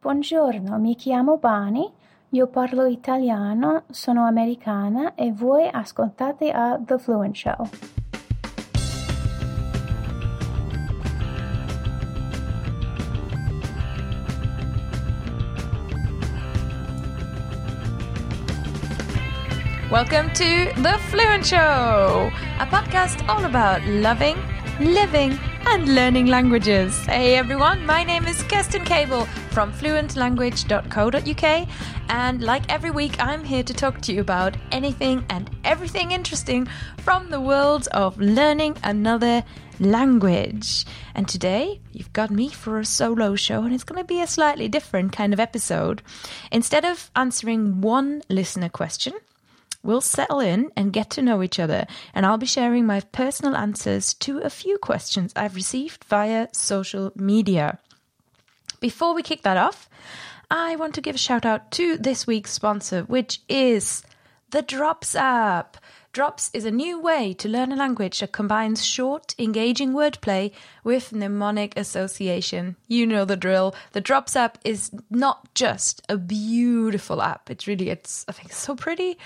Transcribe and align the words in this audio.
Buongiorno, 0.00 0.78
mi 0.78 0.94
chiamo 0.94 1.38
Bani, 1.38 1.92
io 2.28 2.46
parlo 2.46 2.86
italiano, 2.86 3.82
sono 3.90 4.28
americana 4.28 5.16
e 5.16 5.32
voi 5.32 5.68
ascoltate 5.68 6.52
a 6.52 6.78
The 6.80 6.98
Fluent 6.98 7.34
Show. 7.34 7.68
Welcome 19.90 20.30
to 20.34 20.80
The 20.80 20.96
Fluent 21.08 21.44
Show, 21.44 22.30
a 22.60 22.66
podcast 22.70 23.20
all 23.26 23.44
about 23.44 23.84
loving, 23.84 24.36
living, 24.78 25.36
and 25.70 25.94
learning 25.94 26.26
languages. 26.26 26.98
Hey 27.04 27.34
everyone, 27.34 27.84
my 27.84 28.02
name 28.02 28.24
is 28.24 28.42
Kerstin 28.44 28.86
Cable 28.86 29.26
from 29.50 29.70
fluentlanguage.co.uk, 29.70 31.68
and 32.08 32.42
like 32.42 32.62
every 32.70 32.90
week, 32.90 33.22
I'm 33.22 33.44
here 33.44 33.62
to 33.62 33.74
talk 33.74 34.00
to 34.02 34.14
you 34.14 34.22
about 34.22 34.56
anything 34.72 35.26
and 35.28 35.50
everything 35.64 36.12
interesting 36.12 36.66
from 36.96 37.28
the 37.28 37.40
world 37.40 37.86
of 37.88 38.18
learning 38.18 38.78
another 38.82 39.44
language. 39.78 40.86
And 41.14 41.28
today, 41.28 41.82
you've 41.92 42.14
got 42.14 42.30
me 42.30 42.48
for 42.48 42.78
a 42.78 42.84
solo 42.86 43.36
show, 43.36 43.62
and 43.64 43.74
it's 43.74 43.84
going 43.84 44.00
to 44.00 44.06
be 44.06 44.22
a 44.22 44.26
slightly 44.26 44.68
different 44.68 45.12
kind 45.12 45.34
of 45.34 45.40
episode. 45.40 46.00
Instead 46.50 46.86
of 46.86 47.10
answering 47.14 47.82
one 47.82 48.22
listener 48.30 48.70
question, 48.70 49.12
We'll 49.88 50.02
settle 50.02 50.40
in 50.40 50.70
and 50.76 50.92
get 50.92 51.08
to 51.12 51.22
know 51.22 51.42
each 51.42 51.58
other, 51.58 51.86
and 52.12 52.26
I'll 52.26 52.36
be 52.36 52.44
sharing 52.44 52.84
my 52.84 53.00
personal 53.00 53.56
answers 53.56 54.12
to 54.20 54.36
a 54.40 54.50
few 54.50 54.76
questions 54.76 55.32
I've 55.34 55.54
received 55.54 56.04
via 56.04 56.48
social 56.52 57.10
media. 57.14 57.78
Before 58.80 59.14
we 59.14 59.22
kick 59.22 59.40
that 59.44 59.56
off, 59.56 59.88
I 60.50 60.76
want 60.76 60.94
to 60.96 61.00
give 61.00 61.14
a 61.14 61.18
shout 61.18 61.46
out 61.46 61.70
to 61.70 61.96
this 61.96 62.26
week's 62.26 62.52
sponsor, 62.52 63.04
which 63.04 63.40
is 63.48 64.02
the 64.50 64.60
Drops 64.60 65.16
app. 65.16 65.78
Drops 66.12 66.50
is 66.54 66.64
a 66.64 66.70
new 66.70 66.98
way 66.98 67.34
to 67.34 67.48
learn 67.48 67.70
a 67.70 67.76
language 67.76 68.20
that 68.20 68.32
combines 68.32 68.84
short, 68.84 69.34
engaging 69.38 69.92
wordplay 69.92 70.52
with 70.82 71.12
mnemonic 71.12 71.76
association. 71.76 72.76
You 72.88 73.06
know 73.06 73.26
the 73.26 73.36
drill. 73.36 73.74
The 73.92 74.00
Drops 74.00 74.34
app 74.34 74.58
is 74.64 74.90
not 75.10 75.54
just 75.54 76.00
a 76.08 76.16
beautiful 76.16 77.20
app. 77.20 77.50
It's 77.50 77.66
really, 77.66 77.90
it's, 77.90 78.24
I 78.26 78.32
think, 78.32 78.52
so 78.52 78.74
pretty 78.74 79.18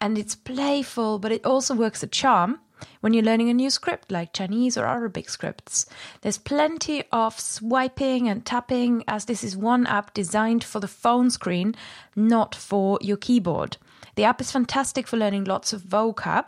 and 0.00 0.18
it's 0.18 0.34
playful, 0.34 1.18
but 1.18 1.32
it 1.32 1.46
also 1.46 1.74
works 1.74 2.02
a 2.02 2.06
charm 2.06 2.60
when 3.00 3.14
you're 3.14 3.24
learning 3.24 3.48
a 3.48 3.54
new 3.54 3.70
script 3.70 4.12
like 4.12 4.34
Chinese 4.34 4.76
or 4.76 4.86
Arabic 4.86 5.30
scripts. 5.30 5.86
There's 6.20 6.36
plenty 6.36 7.04
of 7.10 7.40
swiping 7.40 8.28
and 8.28 8.44
tapping 8.44 9.04
as 9.08 9.24
this 9.24 9.42
is 9.42 9.56
one 9.56 9.86
app 9.86 10.12
designed 10.12 10.62
for 10.62 10.80
the 10.80 10.88
phone 10.88 11.30
screen, 11.30 11.74
not 12.14 12.54
for 12.54 12.98
your 13.00 13.16
keyboard. 13.16 13.78
The 14.16 14.24
app 14.24 14.40
is 14.40 14.50
fantastic 14.50 15.06
for 15.06 15.16
learning 15.18 15.44
lots 15.44 15.72
of 15.72 15.82
vocab, 15.82 16.46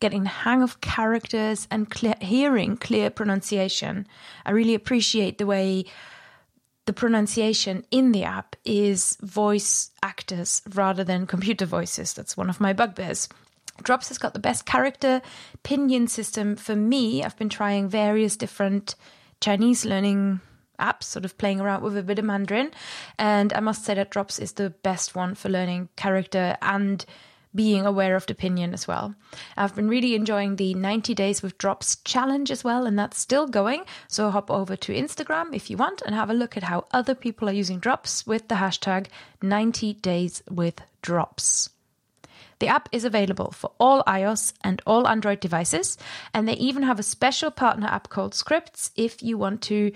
getting 0.00 0.22
the 0.22 0.28
hang 0.28 0.62
of 0.62 0.80
characters, 0.80 1.66
and 1.70 1.90
clear, 1.90 2.14
hearing 2.20 2.76
clear 2.76 3.10
pronunciation. 3.10 4.06
I 4.44 4.50
really 4.50 4.74
appreciate 4.74 5.38
the 5.38 5.46
way 5.46 5.86
the 6.84 6.92
pronunciation 6.92 7.84
in 7.90 8.12
the 8.12 8.24
app 8.24 8.56
is 8.64 9.16
voice 9.22 9.90
actors 10.02 10.62
rather 10.74 11.04
than 11.04 11.26
computer 11.26 11.64
voices. 11.64 12.12
That's 12.12 12.36
one 12.36 12.50
of 12.50 12.60
my 12.60 12.72
bugbears. 12.72 13.28
Drops 13.82 14.08
has 14.08 14.18
got 14.18 14.34
the 14.34 14.38
best 14.38 14.66
character 14.66 15.22
pinyin 15.64 16.08
system 16.08 16.56
for 16.56 16.76
me. 16.76 17.24
I've 17.24 17.38
been 17.38 17.48
trying 17.48 17.88
various 17.88 18.36
different 18.36 18.94
Chinese 19.40 19.86
learning 19.86 20.40
apps, 20.78 21.04
sort 21.04 21.24
of 21.24 21.38
playing 21.38 21.60
around 21.60 21.82
with 21.82 21.96
a 21.96 22.02
bit 22.02 22.18
of 22.18 22.24
Mandarin. 22.24 22.70
And 23.18 23.52
I 23.52 23.60
must 23.60 23.84
say 23.84 23.94
that 23.94 24.10
Drops 24.10 24.38
is 24.38 24.52
the 24.52 24.70
best 24.70 25.14
one 25.14 25.34
for 25.34 25.48
learning 25.48 25.88
character 25.96 26.56
and 26.62 27.04
being 27.54 27.84
aware 27.84 28.16
of 28.16 28.26
the 28.26 28.34
pinyin 28.34 28.72
as 28.72 28.88
well. 28.88 29.14
I've 29.56 29.74
been 29.74 29.88
really 29.88 30.14
enjoying 30.14 30.56
the 30.56 30.74
90 30.74 31.14
Days 31.14 31.42
with 31.42 31.58
Drops 31.58 31.96
challenge 31.96 32.50
as 32.50 32.64
well, 32.64 32.86
and 32.86 32.98
that's 32.98 33.18
still 33.18 33.46
going. 33.46 33.84
So 34.08 34.30
hop 34.30 34.50
over 34.50 34.76
to 34.76 34.94
Instagram 34.94 35.54
if 35.54 35.68
you 35.70 35.76
want 35.76 36.02
and 36.04 36.14
have 36.14 36.30
a 36.30 36.34
look 36.34 36.56
at 36.56 36.64
how 36.64 36.86
other 36.92 37.14
people 37.14 37.48
are 37.48 37.52
using 37.52 37.78
Drops 37.78 38.26
with 38.26 38.48
the 38.48 38.56
hashtag 38.56 39.08
90 39.42 39.94
Days 39.94 40.42
with 40.50 40.80
Drops. 41.02 41.70
The 42.58 42.68
app 42.68 42.88
is 42.92 43.04
available 43.04 43.50
for 43.50 43.72
all 43.80 44.04
iOS 44.04 44.52
and 44.62 44.80
all 44.86 45.08
Android 45.08 45.40
devices, 45.40 45.98
and 46.32 46.46
they 46.46 46.54
even 46.54 46.84
have 46.84 47.00
a 47.00 47.02
special 47.02 47.50
partner 47.50 47.88
app 47.88 48.08
called 48.08 48.34
Scripts 48.34 48.92
if 48.94 49.20
you 49.20 49.36
want 49.36 49.62
to 49.62 49.92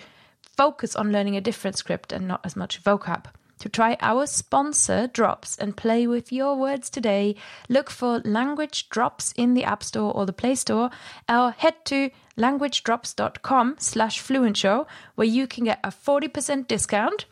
focus 0.56 0.96
on 0.96 1.12
learning 1.12 1.36
a 1.36 1.40
different 1.40 1.76
script 1.76 2.12
and 2.12 2.26
not 2.26 2.40
as 2.44 2.56
much 2.56 2.82
vocab. 2.82 3.26
To 3.60 3.68
try 3.70 3.96
our 4.00 4.26
sponsor, 4.26 5.06
Drops, 5.06 5.56
and 5.56 5.76
play 5.76 6.06
with 6.06 6.30
your 6.30 6.56
words 6.56 6.90
today, 6.90 7.36
look 7.70 7.88
for 7.88 8.20
Language 8.20 8.90
Drops 8.90 9.32
in 9.32 9.54
the 9.54 9.64
App 9.64 9.82
Store 9.82 10.12
or 10.12 10.26
the 10.26 10.32
Play 10.34 10.54
Store, 10.56 10.90
or 11.28 11.52
head 11.52 11.84
to 11.86 12.10
languagedrops.com 12.36 13.76
slash 13.78 14.22
fluentshow, 14.22 14.86
where 15.14 15.26
you 15.26 15.46
can 15.46 15.64
get 15.64 15.80
a 15.82 15.88
40% 15.88 16.68
discount. 16.68 17.24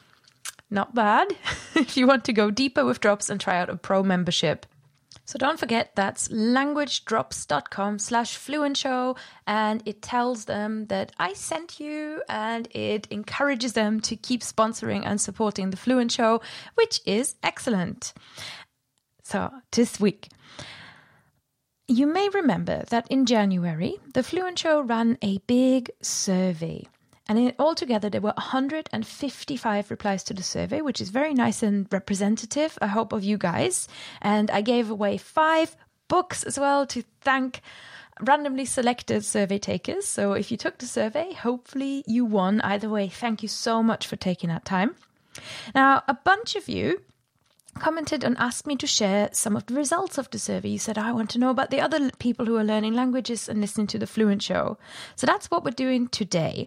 Not 0.71 0.95
bad 0.95 1.37
if 1.75 1.97
you 1.97 2.07
want 2.07 2.25
to 2.25 2.33
go 2.33 2.51
deeper 2.51 2.87
with 2.87 3.01
Drops 3.01 3.29
and 3.29 3.39
try 3.39 3.59
out 3.59 3.69
a 3.69 3.77
pro 3.77 4.03
membership. 4.03 4.65
So 5.27 5.39
don't 5.39 5.59
forget 5.59 5.93
that's 5.95 6.29
languagedrops.com 6.29 7.99
slash 7.99 8.39
fluentshow 8.39 9.17
and 9.47 9.83
it 9.87 10.03
tells 10.03 10.45
them 10.45 10.87
that 10.87 11.13
I 11.19 11.33
sent 11.33 11.81
you 11.81 12.23
and 12.29 12.69
it 12.73 13.09
encourages 13.11 13.73
them 13.73 14.01
to 14.03 14.17
keep 14.17 14.43
sponsoring 14.43 15.03
and 15.05 15.19
supporting 15.21 15.71
the 15.71 15.79
Fluent 15.79 16.13
Show, 16.13 16.43
which 16.75 17.01
is 17.07 17.37
excellent. 17.43 18.13
So 19.23 19.51
this 19.73 19.99
week, 19.99 20.29
you 21.89 22.07
may 22.07 22.29
remember 22.29 22.85
that 22.91 23.07
in 23.11 23.25
January, 23.25 23.97
the 24.13 24.23
Fluent 24.23 24.59
Show 24.59 24.83
ran 24.83 25.17
a 25.23 25.39
big 25.47 25.91
survey. 26.03 26.87
And 27.29 27.39
in, 27.39 27.55
altogether, 27.59 28.11
there 28.11 28.21
were 28.21 28.35
155 28.37 29.91
replies 29.91 30.25
to 30.25 30.35
the 30.35 30.43
survey, 30.43 30.83
which 30.83 31.01
is 31.01 31.09
very 31.09 31.33
nice 31.33 31.63
and 31.63 31.87
representative, 31.91 32.79
I 32.83 32.89
hope, 32.89 33.13
of 33.13 33.25
you 33.25 33.39
guys. 33.39 33.89
And 34.21 34.51
I 34.51 34.61
gave 34.61 34.91
away 34.91 35.17
five 35.17 35.77
books 36.09 36.43
as 36.43 36.59
well 36.59 36.87
to 36.87 37.03
thank 37.21 37.63
randomly 38.21 38.65
selected 38.65 39.25
survey 39.25 39.59
takers. 39.59 40.07
So 40.07 40.33
if 40.33 40.51
you 40.51 40.57
took 40.57 40.79
the 40.79 40.87
survey, 40.87 41.33
hopefully 41.33 42.05
you 42.07 42.25
won. 42.25 42.61
Either 42.61 42.89
way, 42.89 43.09
thank 43.09 43.43
you 43.43 43.49
so 43.49 43.83
much 43.83 44.07
for 44.07 44.17
taking 44.17 44.49
that 44.51 44.65
time. 44.65 44.95
Now, 45.75 46.03
a 46.07 46.15
bunch 46.15 46.55
of 46.57 46.69
you 46.69 47.03
commented 47.79 48.25
and 48.25 48.37
asked 48.39 48.67
me 48.67 48.77
to 48.77 48.87
share 48.87 49.29
some 49.33 49.57
of 49.57 49.67
the 49.67 49.75
results 49.75 50.19
of 50.19 50.31
the 50.31 50.39
survey. 50.39 50.71
You 50.71 50.79
said, 50.79 50.99
I 50.99 51.13
want 51.13 51.31
to 51.31 51.39
know 51.39 51.51
about 51.51 51.71
the 51.71 51.81
other 51.81 52.11
people 52.19 52.47
who 52.47 52.57
are 52.57 52.65
learning 52.65 52.95
languages 52.95 53.49
and 53.49 53.61
listening 53.61 53.87
to 53.89 53.99
the 53.99 54.07
Fluent 54.07 54.43
Show. 54.43 54.79
So 55.17 55.27
that's 55.27 55.51
what 55.51 55.65
we're 55.65 55.71
doing 55.71 56.09
today. 56.09 56.67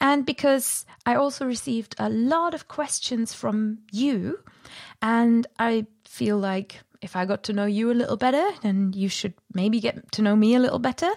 And 0.00 0.26
because 0.26 0.84
I 1.06 1.14
also 1.14 1.46
received 1.46 1.94
a 1.98 2.08
lot 2.08 2.54
of 2.54 2.68
questions 2.68 3.32
from 3.32 3.78
you, 3.92 4.40
and 5.00 5.46
I 5.58 5.86
feel 6.04 6.38
like 6.38 6.80
if 7.00 7.14
I 7.14 7.24
got 7.24 7.44
to 7.44 7.52
know 7.52 7.66
you 7.66 7.90
a 7.90 7.94
little 7.94 8.16
better, 8.16 8.44
then 8.62 8.92
you 8.94 9.08
should 9.08 9.34
maybe 9.54 9.80
get 9.80 10.10
to 10.12 10.22
know 10.22 10.34
me 10.34 10.54
a 10.54 10.58
little 10.58 10.78
better. 10.78 11.10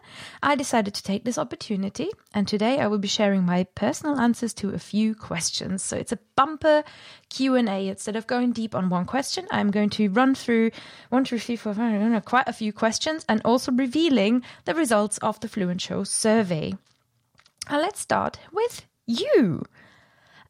I 0.44 0.56
decided 0.56 0.94
to 0.94 1.04
take 1.04 1.24
this 1.24 1.38
opportunity, 1.38 2.10
and 2.34 2.48
today 2.48 2.80
I 2.80 2.88
will 2.88 3.00
be 3.00 3.08
sharing 3.08 3.44
my 3.44 3.64
personal 3.76 4.20
answers 4.20 4.54
to 4.56 4.70
a 4.70 4.80
few 4.80 5.16
questions. 5.16 5.84
So 5.84 5.98
it's 5.98 6.12
a 6.12 6.20
bumper 6.36 6.84
Q&A. 7.30 7.88
Instead 7.88 8.16
of 8.16 8.28
going 8.28 8.52
deep 8.52 8.76
on 8.76 8.90
one 8.90 9.06
question, 9.06 9.48
I'm 9.50 9.72
going 9.72 9.90
to 9.92 10.10
run 10.10 10.36
through 10.36 10.72
one, 11.10 11.24
two, 11.24 11.40
three, 11.40 11.56
four, 11.56 11.74
five, 11.74 12.00
know, 12.00 12.22
quite 12.22 12.48
a 12.48 12.54
few 12.54 12.72
questions 12.72 13.26
and 13.28 13.42
also 13.44 13.72
revealing 13.72 14.44
the 14.66 14.76
results 14.76 15.18
of 15.20 15.40
the 15.40 15.48
Fluent 15.48 15.82
Show 15.82 16.04
survey. 16.04 16.74
Let's 17.70 18.00
start 18.00 18.40
with 18.52 18.86
you 19.08 19.64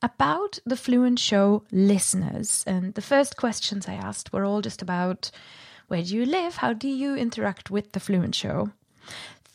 about 0.02 0.58
the 0.66 0.78
Fluent 0.78 1.20
Show 1.20 1.64
listeners. 1.72 2.64
And 2.68 2.94
the 2.96 3.02
first 3.02 3.38
questions 3.38 3.88
I 3.88 3.94
asked 3.94 4.34
were 4.34 4.44
all 4.46 4.62
just 4.62 4.82
about 4.82 5.32
where 5.88 6.04
do 6.04 6.16
you 6.16 6.26
live? 6.26 6.58
How 6.58 6.74
do 6.74 6.88
you 6.88 7.16
interact 7.16 7.70
with 7.70 7.92
the 7.92 8.00
Fluent 8.00 8.34
Show? 8.36 8.72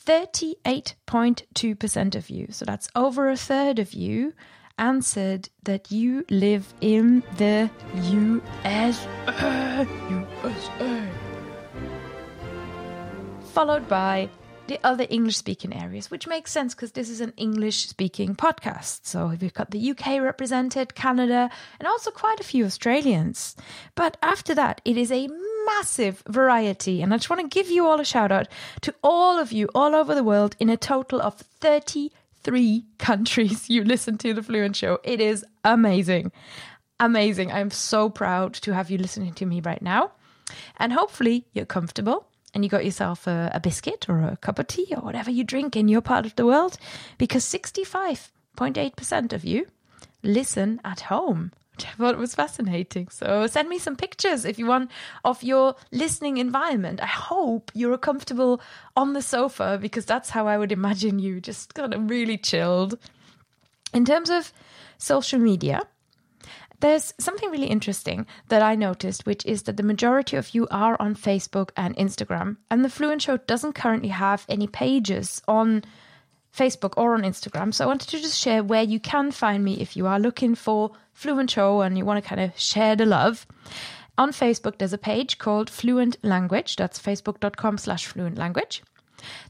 38.2% 0.06 2.14
of 2.14 2.30
you, 2.30 2.46
so 2.50 2.64
that's 2.64 2.88
over 2.94 3.28
a 3.28 3.36
third 3.36 3.80
of 3.80 3.92
you, 3.92 4.32
answered 4.78 5.48
that 5.64 5.90
you 5.90 6.24
live 6.30 6.72
in 6.80 7.24
the 7.38 7.68
USA. 8.02 9.84
USA. 10.10 11.08
Followed 13.52 13.88
by 13.88 14.28
the 14.68 14.80
other 14.84 15.06
English 15.08 15.36
speaking 15.36 15.74
areas, 15.74 16.10
which 16.10 16.26
makes 16.26 16.50
sense 16.50 16.74
because 16.74 16.92
this 16.92 17.08
is 17.08 17.20
an 17.20 17.32
English 17.36 17.88
speaking 17.88 18.34
podcast. 18.34 19.00
So 19.04 19.34
we've 19.40 19.54
got 19.54 19.70
the 19.70 19.90
UK 19.90 20.20
represented, 20.20 20.94
Canada, 20.94 21.50
and 21.78 21.86
also 21.86 22.10
quite 22.10 22.40
a 22.40 22.44
few 22.44 22.64
Australians. 22.64 23.56
But 23.94 24.16
after 24.22 24.54
that, 24.54 24.80
it 24.84 24.96
is 24.96 25.12
a 25.12 25.28
massive 25.66 26.22
variety. 26.28 27.02
And 27.02 27.12
I 27.12 27.16
just 27.16 27.30
want 27.30 27.42
to 27.42 27.54
give 27.54 27.70
you 27.70 27.86
all 27.86 28.00
a 28.00 28.04
shout 28.04 28.32
out 28.32 28.48
to 28.82 28.94
all 29.02 29.38
of 29.38 29.52
you 29.52 29.68
all 29.74 29.94
over 29.94 30.14
the 30.14 30.24
world 30.24 30.56
in 30.58 30.68
a 30.68 30.76
total 30.76 31.20
of 31.20 31.34
33 31.34 32.84
countries 32.98 33.68
you 33.70 33.84
listen 33.84 34.18
to 34.18 34.34
the 34.34 34.42
Fluent 34.42 34.76
Show. 34.76 34.98
It 35.04 35.20
is 35.20 35.44
amazing. 35.64 36.32
amazing. 37.00 37.52
I'm 37.52 37.70
so 37.70 38.08
proud 38.10 38.54
to 38.54 38.72
have 38.72 38.90
you 38.90 38.98
listening 38.98 39.34
to 39.34 39.46
me 39.46 39.60
right 39.60 39.82
now. 39.82 40.12
And 40.76 40.92
hopefully 40.92 41.44
you're 41.52 41.66
comfortable 41.66 42.28
and 42.56 42.64
you 42.64 42.70
got 42.70 42.86
yourself 42.86 43.26
a, 43.26 43.50
a 43.52 43.60
biscuit 43.60 44.08
or 44.08 44.22
a 44.22 44.38
cup 44.38 44.58
of 44.58 44.66
tea 44.66 44.86
or 44.96 45.02
whatever 45.02 45.30
you 45.30 45.44
drink 45.44 45.76
in 45.76 45.88
your 45.88 46.00
part 46.00 46.24
of 46.24 46.34
the 46.36 46.46
world 46.46 46.78
because 47.18 47.44
65.8% 47.44 49.32
of 49.34 49.44
you 49.44 49.66
listen 50.22 50.80
at 50.82 51.00
home 51.00 51.52
which 51.74 51.84
I 51.84 51.90
thought 51.90 52.16
was 52.16 52.34
fascinating. 52.34 53.08
So 53.08 53.46
send 53.46 53.68
me 53.68 53.78
some 53.78 53.96
pictures 53.96 54.46
if 54.46 54.58
you 54.58 54.64
want 54.64 54.90
of 55.22 55.42
your 55.42 55.74
listening 55.92 56.38
environment. 56.38 57.02
I 57.02 57.06
hope 57.06 57.70
you're 57.74 57.98
comfortable 57.98 58.62
on 58.96 59.12
the 59.12 59.20
sofa 59.20 59.78
because 59.78 60.06
that's 60.06 60.30
how 60.30 60.46
I 60.46 60.56
would 60.56 60.72
imagine 60.72 61.18
you, 61.18 61.38
just 61.42 61.74
kind 61.74 61.92
of 61.92 62.08
really 62.08 62.38
chilled. 62.38 62.98
In 63.92 64.06
terms 64.06 64.30
of 64.30 64.54
social 64.96 65.38
media, 65.38 65.82
there's 66.80 67.14
something 67.18 67.50
really 67.50 67.66
interesting 67.66 68.26
that 68.48 68.62
I 68.62 68.74
noticed, 68.74 69.26
which 69.26 69.44
is 69.46 69.62
that 69.62 69.76
the 69.76 69.82
majority 69.82 70.36
of 70.36 70.54
you 70.54 70.66
are 70.70 70.96
on 71.00 71.14
Facebook 71.14 71.70
and 71.76 71.96
Instagram, 71.96 72.56
and 72.70 72.84
the 72.84 72.90
Fluent 72.90 73.22
Show 73.22 73.38
doesn't 73.38 73.74
currently 73.74 74.10
have 74.10 74.44
any 74.48 74.66
pages 74.66 75.42
on 75.48 75.84
Facebook 76.56 76.94
or 76.96 77.14
on 77.14 77.22
Instagram. 77.22 77.72
So 77.72 77.84
I 77.84 77.88
wanted 77.88 78.08
to 78.10 78.20
just 78.20 78.38
share 78.38 78.62
where 78.62 78.82
you 78.82 78.98
can 78.98 79.30
find 79.30 79.64
me 79.64 79.80
if 79.80 79.96
you 79.96 80.06
are 80.06 80.18
looking 80.18 80.54
for 80.54 80.92
Fluent 81.12 81.50
Show 81.50 81.82
and 81.82 81.96
you 81.96 82.04
want 82.04 82.22
to 82.22 82.28
kind 82.28 82.40
of 82.40 82.58
share 82.58 82.96
the 82.96 83.06
love. 83.06 83.46
On 84.18 84.30
Facebook, 84.30 84.78
there's 84.78 84.94
a 84.94 84.98
page 84.98 85.38
called 85.38 85.68
Fluent 85.68 86.16
Language. 86.22 86.76
That's 86.76 86.98
facebook.com 86.98 87.76
slash 87.78 88.06
fluent 88.06 88.38
language. 88.38 88.82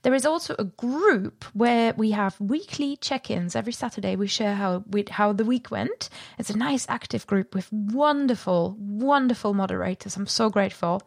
There 0.03 0.15
is 0.15 0.27
also 0.27 0.55
a 0.59 0.65
group 0.65 1.45
where 1.55 1.95
we 1.95 2.11
have 2.13 2.41
weekly 2.41 2.97
check-ins. 2.97 3.57
Every 3.57 3.73
Saturday, 3.73 4.17
we 4.17 4.27
share 4.27 4.55
how 4.55 4.85
we, 4.89 5.05
how 5.11 5.33
the 5.33 5.45
week 5.45 5.71
went. 5.71 6.09
It's 6.39 6.51
a 6.51 6.57
nice, 6.57 6.87
active 6.89 7.27
group 7.27 7.55
with 7.55 7.73
wonderful, 7.73 8.77
wonderful 8.79 9.55
moderators. 9.55 10.17
I'm 10.17 10.27
so 10.27 10.51
grateful. 10.51 11.03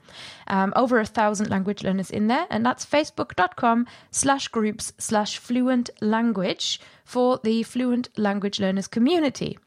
Um, 0.47 0.73
over 0.75 0.99
a 0.99 1.05
thousand 1.05 1.49
language 1.49 1.83
learners 1.83 2.11
in 2.11 2.27
there, 2.27 2.47
and 2.49 2.65
that's 2.65 2.85
facebook.com 2.85 3.87
slash 4.11 4.47
groups 4.47 4.93
slash 4.97 5.37
fluent 5.37 5.89
language 6.01 6.79
for 7.05 7.39
the 7.43 7.63
fluent 7.63 8.09
language 8.17 8.59
learners 8.59 8.87
community 8.87 9.57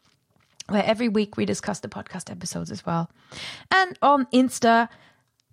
where 0.69 0.84
every 0.84 1.08
week 1.08 1.37
we 1.37 1.44
discuss 1.44 1.81
the 1.81 1.88
podcast 1.88 2.31
episodes 2.31 2.70
as 2.70 2.87
well. 2.87 3.10
And 3.70 3.98
on 4.00 4.26
Insta, 4.26 4.88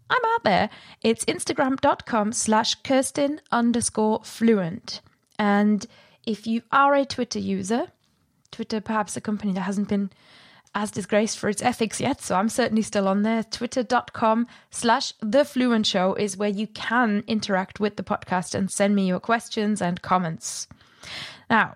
I'm 0.10 0.26
out 0.34 0.44
there. 0.44 0.70
It's 1.02 1.26
instagram.com 1.26 2.34
slash 2.34 2.82
Kerstin 2.82 3.40
underscore 3.52 4.22
fluent. 4.24 5.02
And 5.38 5.86
if 6.26 6.48
you 6.48 6.62
are 6.72 6.96
a 6.96 7.06
Twitter 7.06 7.40
user, 7.40 7.88
Twitter 8.52 8.82
perhaps 8.82 9.16
a 9.16 9.22
company 9.22 9.54
that 9.54 9.62
hasn't 9.62 9.90
been 9.90 10.10
as 10.76 10.92
disgraced 10.92 11.40
for 11.40 11.50
its 11.50 11.64
ethics 11.64 12.00
yet, 12.00 12.22
so 12.22 12.36
I'm 12.36 12.50
certainly 12.50 12.84
still 12.84 13.08
on 13.08 13.24
there. 13.24 13.44
Twitter.com 13.44 14.48
slash 14.70 15.14
the 15.20 15.44
fluent 15.44 15.86
show 15.88 16.14
is 16.14 16.38
where 16.38 16.50
you 16.50 16.68
can 16.68 17.24
interact 17.28 17.80
with 17.80 17.96
the 17.96 18.04
podcast 18.04 18.54
and 18.54 18.70
send 18.70 18.96
me 18.96 19.08
your 19.08 19.20
questions 19.20 19.82
and 19.82 20.02
comments. 20.02 20.68
Now, 21.50 21.76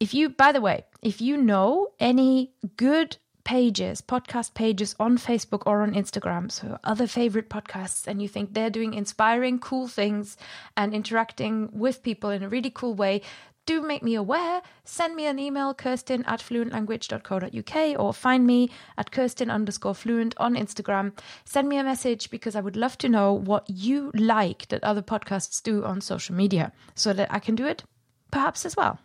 if 0.00 0.12
you, 0.14 0.30
by 0.30 0.50
the 0.50 0.60
way, 0.60 0.84
if 1.00 1.20
you 1.20 1.36
know 1.36 1.92
any 2.00 2.52
good 2.76 3.18
pages, 3.44 4.00
podcast 4.00 4.54
pages 4.54 4.94
on 4.98 5.18
Facebook 5.18 5.62
or 5.66 5.82
on 5.82 5.94
Instagram, 5.94 6.50
so 6.50 6.78
other 6.84 7.06
favorite 7.06 7.48
podcasts, 7.48 8.06
and 8.06 8.22
you 8.22 8.28
think 8.28 8.54
they're 8.54 8.70
doing 8.70 8.94
inspiring, 8.94 9.58
cool 9.58 9.88
things 9.88 10.36
and 10.76 10.94
interacting 10.94 11.68
with 11.72 12.02
people 12.02 12.30
in 12.30 12.42
a 12.42 12.48
really 12.48 12.70
cool 12.70 12.94
way, 12.94 13.22
do 13.64 13.80
make 13.80 14.02
me 14.02 14.14
aware. 14.14 14.60
Send 14.84 15.14
me 15.14 15.26
an 15.26 15.38
email, 15.38 15.74
Kerstin 15.74 16.24
at 16.26 16.40
fluentlanguage.co.uk, 16.40 18.00
or 18.00 18.12
find 18.12 18.46
me 18.46 18.70
at 18.98 19.12
Kerstin 19.12 19.50
underscore 19.52 19.94
fluent 19.94 20.34
on 20.38 20.54
Instagram. 20.54 21.12
Send 21.44 21.68
me 21.68 21.78
a 21.78 21.84
message 21.84 22.30
because 22.30 22.56
I 22.56 22.60
would 22.60 22.76
love 22.76 22.98
to 22.98 23.08
know 23.08 23.32
what 23.32 23.68
you 23.68 24.10
like 24.14 24.68
that 24.68 24.82
other 24.82 25.02
podcasts 25.02 25.62
do 25.62 25.84
on 25.84 26.00
social 26.00 26.34
media 26.34 26.72
so 26.94 27.12
that 27.12 27.32
I 27.32 27.38
can 27.38 27.54
do 27.54 27.66
it 27.66 27.84
perhaps 28.30 28.66
as 28.66 28.76
well. 28.76 28.98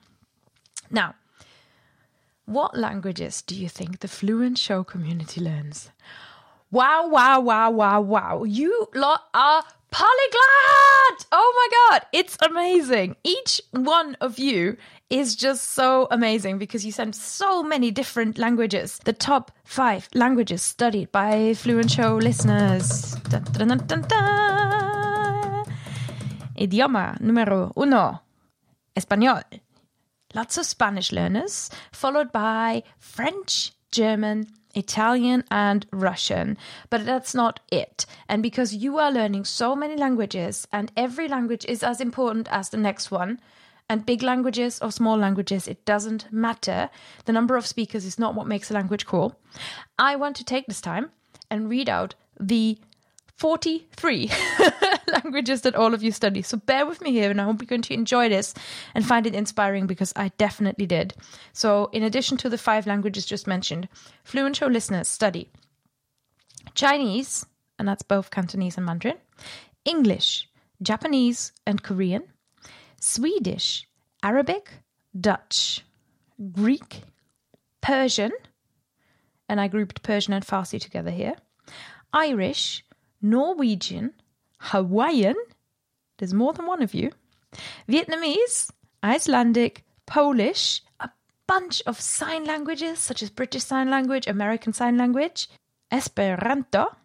Now, 0.90 1.14
what 2.48 2.78
languages 2.78 3.42
do 3.42 3.54
you 3.54 3.68
think 3.68 4.00
the 4.00 4.08
Fluent 4.08 4.58
Show 4.58 4.84
community 4.84 5.42
learns? 5.42 5.92
Wow, 6.72 7.08
wow, 7.10 7.42
wow, 7.42 7.70
wow, 7.72 8.00
wow. 8.02 8.44
You 8.44 8.88
lot 8.96 9.24
are 9.34 9.64
polyglot! 9.92 11.26
Oh 11.32 11.52
my 11.56 11.68
god, 12.00 12.08
it's 12.14 12.38
amazing. 12.42 13.18
Each 13.24 13.62
one 13.72 14.16
of 14.22 14.40
you 14.40 14.78
is 15.10 15.36
just 15.36 15.74
so 15.74 16.08
amazing 16.10 16.58
because 16.58 16.86
you 16.86 16.94
send 16.94 17.16
so 17.16 17.64
many 17.64 17.92
different 17.92 18.38
languages. 18.38 19.00
The 19.04 19.14
top 19.14 19.52
five 19.66 20.08
languages 20.14 20.62
studied 20.62 21.12
by 21.12 21.54
Fluent 21.54 21.92
Show 21.92 22.16
listeners. 22.16 23.16
Dun, 23.30 23.44
dun, 23.44 23.78
dun, 23.88 24.06
Idioma 26.58 27.18
número 27.20 27.74
uno, 27.76 28.22
español. 28.96 29.44
Lots 30.38 30.60
of 30.60 30.68
Spanish 30.68 31.12
learners, 31.12 31.72
followed 31.92 32.32
by 32.32 32.84
French, 33.00 33.72
German, 33.92 34.46
Italian, 34.76 35.44
and 35.50 35.88
Russian. 35.92 36.60
But 36.92 37.08
that's 37.08 37.34
not 37.34 37.60
it. 37.72 38.06
And 38.30 38.44
because 38.44 38.76
you 38.76 39.00
are 39.00 39.12
learning 39.12 39.46
so 39.46 39.76
many 39.76 39.96
languages, 39.96 40.68
and 40.72 40.92
every 40.96 41.28
language 41.28 41.66
is 41.66 41.82
as 41.82 42.00
important 42.00 42.48
as 42.52 42.70
the 42.70 42.78
next 42.78 43.10
one, 43.10 43.40
and 43.90 44.06
big 44.06 44.22
languages 44.22 44.80
or 44.80 44.92
small 44.92 45.18
languages, 45.18 45.68
it 45.68 45.84
doesn't 45.86 46.32
matter. 46.32 46.92
The 47.26 47.34
number 47.34 47.58
of 47.58 47.66
speakers 47.66 48.06
is 48.06 48.20
not 48.20 48.36
what 48.36 48.46
makes 48.46 48.70
a 48.70 48.76
language 48.76 49.08
cool. 49.08 49.40
I 49.98 50.18
want 50.18 50.36
to 50.36 50.44
take 50.44 50.68
this 50.68 50.82
time 50.82 51.10
and 51.50 51.68
read 51.68 51.90
out 51.90 52.14
the 52.40 52.78
43 53.38 54.30
languages 55.12 55.62
that 55.62 55.76
all 55.76 55.94
of 55.94 56.04
you 56.04 56.12
study. 56.12 56.42
So 56.42 56.58
bear 56.58 56.86
with 56.86 57.02
me 57.02 57.12
here, 57.12 57.32
and 57.32 57.40
I 57.40 57.46
hope 57.46 57.62
you're 57.62 57.68
going 57.68 57.82
to 57.84 57.94
enjoy 57.94 58.30
this 58.30 58.54
and 58.94 59.06
find 59.06 59.26
it 59.26 59.36
inspiring 59.36 59.88
because 59.88 60.14
I 60.16 60.30
definitely 60.38 60.86
did. 60.86 61.14
So, 61.54 61.90
in 61.92 62.04
addition 62.04 62.38
to 62.38 62.50
the 62.50 62.58
five 62.58 62.88
languages 62.88 63.26
just 63.26 63.48
mentioned, 63.48 63.88
Fluent 64.24 64.56
Show 64.56 64.68
listeners 64.68 65.08
study 65.08 65.50
Chinese, 66.74 67.46
and 67.80 67.88
that's 67.88 68.04
both 68.04 68.32
Cantonese 68.32 68.78
and 68.78 68.86
Mandarin, 68.86 69.18
English, 69.86 70.50
Japanese, 70.82 71.52
and 71.66 71.82
Korean, 71.82 72.24
Swedish, 73.00 73.88
Arabic, 74.24 74.72
Dutch, 75.20 75.84
Greek, 76.52 77.02
Persian, 77.82 78.32
and 79.50 79.62
I 79.62 79.68
grouped 79.68 80.04
Persian 80.04 80.34
and 80.34 80.46
Farsi 80.46 80.80
together 80.80 81.12
here, 81.12 81.36
Irish, 82.14 82.84
Norwegian, 83.22 84.14
Hawaiian, 84.60 85.36
there's 86.18 86.34
more 86.34 86.54
than 86.54 86.66
one 86.66 86.82
of 86.82 86.94
you, 86.94 87.12
Vietnamese, 87.88 88.70
Icelandic, 89.04 89.84
Polish, 90.06 90.82
a 91.00 91.10
bunch 91.48 91.82
of 91.86 92.00
sign 92.00 92.46
languages 92.46 93.00
such 93.00 93.22
as 93.22 93.30
British 93.30 93.64
Sign 93.64 93.90
Language, 93.90 94.28
American 94.28 94.74
Sign 94.74 94.98
Language, 94.98 95.48
Esperanto, 95.92 96.96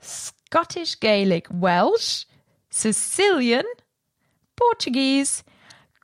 Scottish 0.00 0.98
Gaelic, 1.00 1.46
Welsh, 1.50 2.24
Sicilian, 2.70 3.64
Portuguese, 4.56 5.44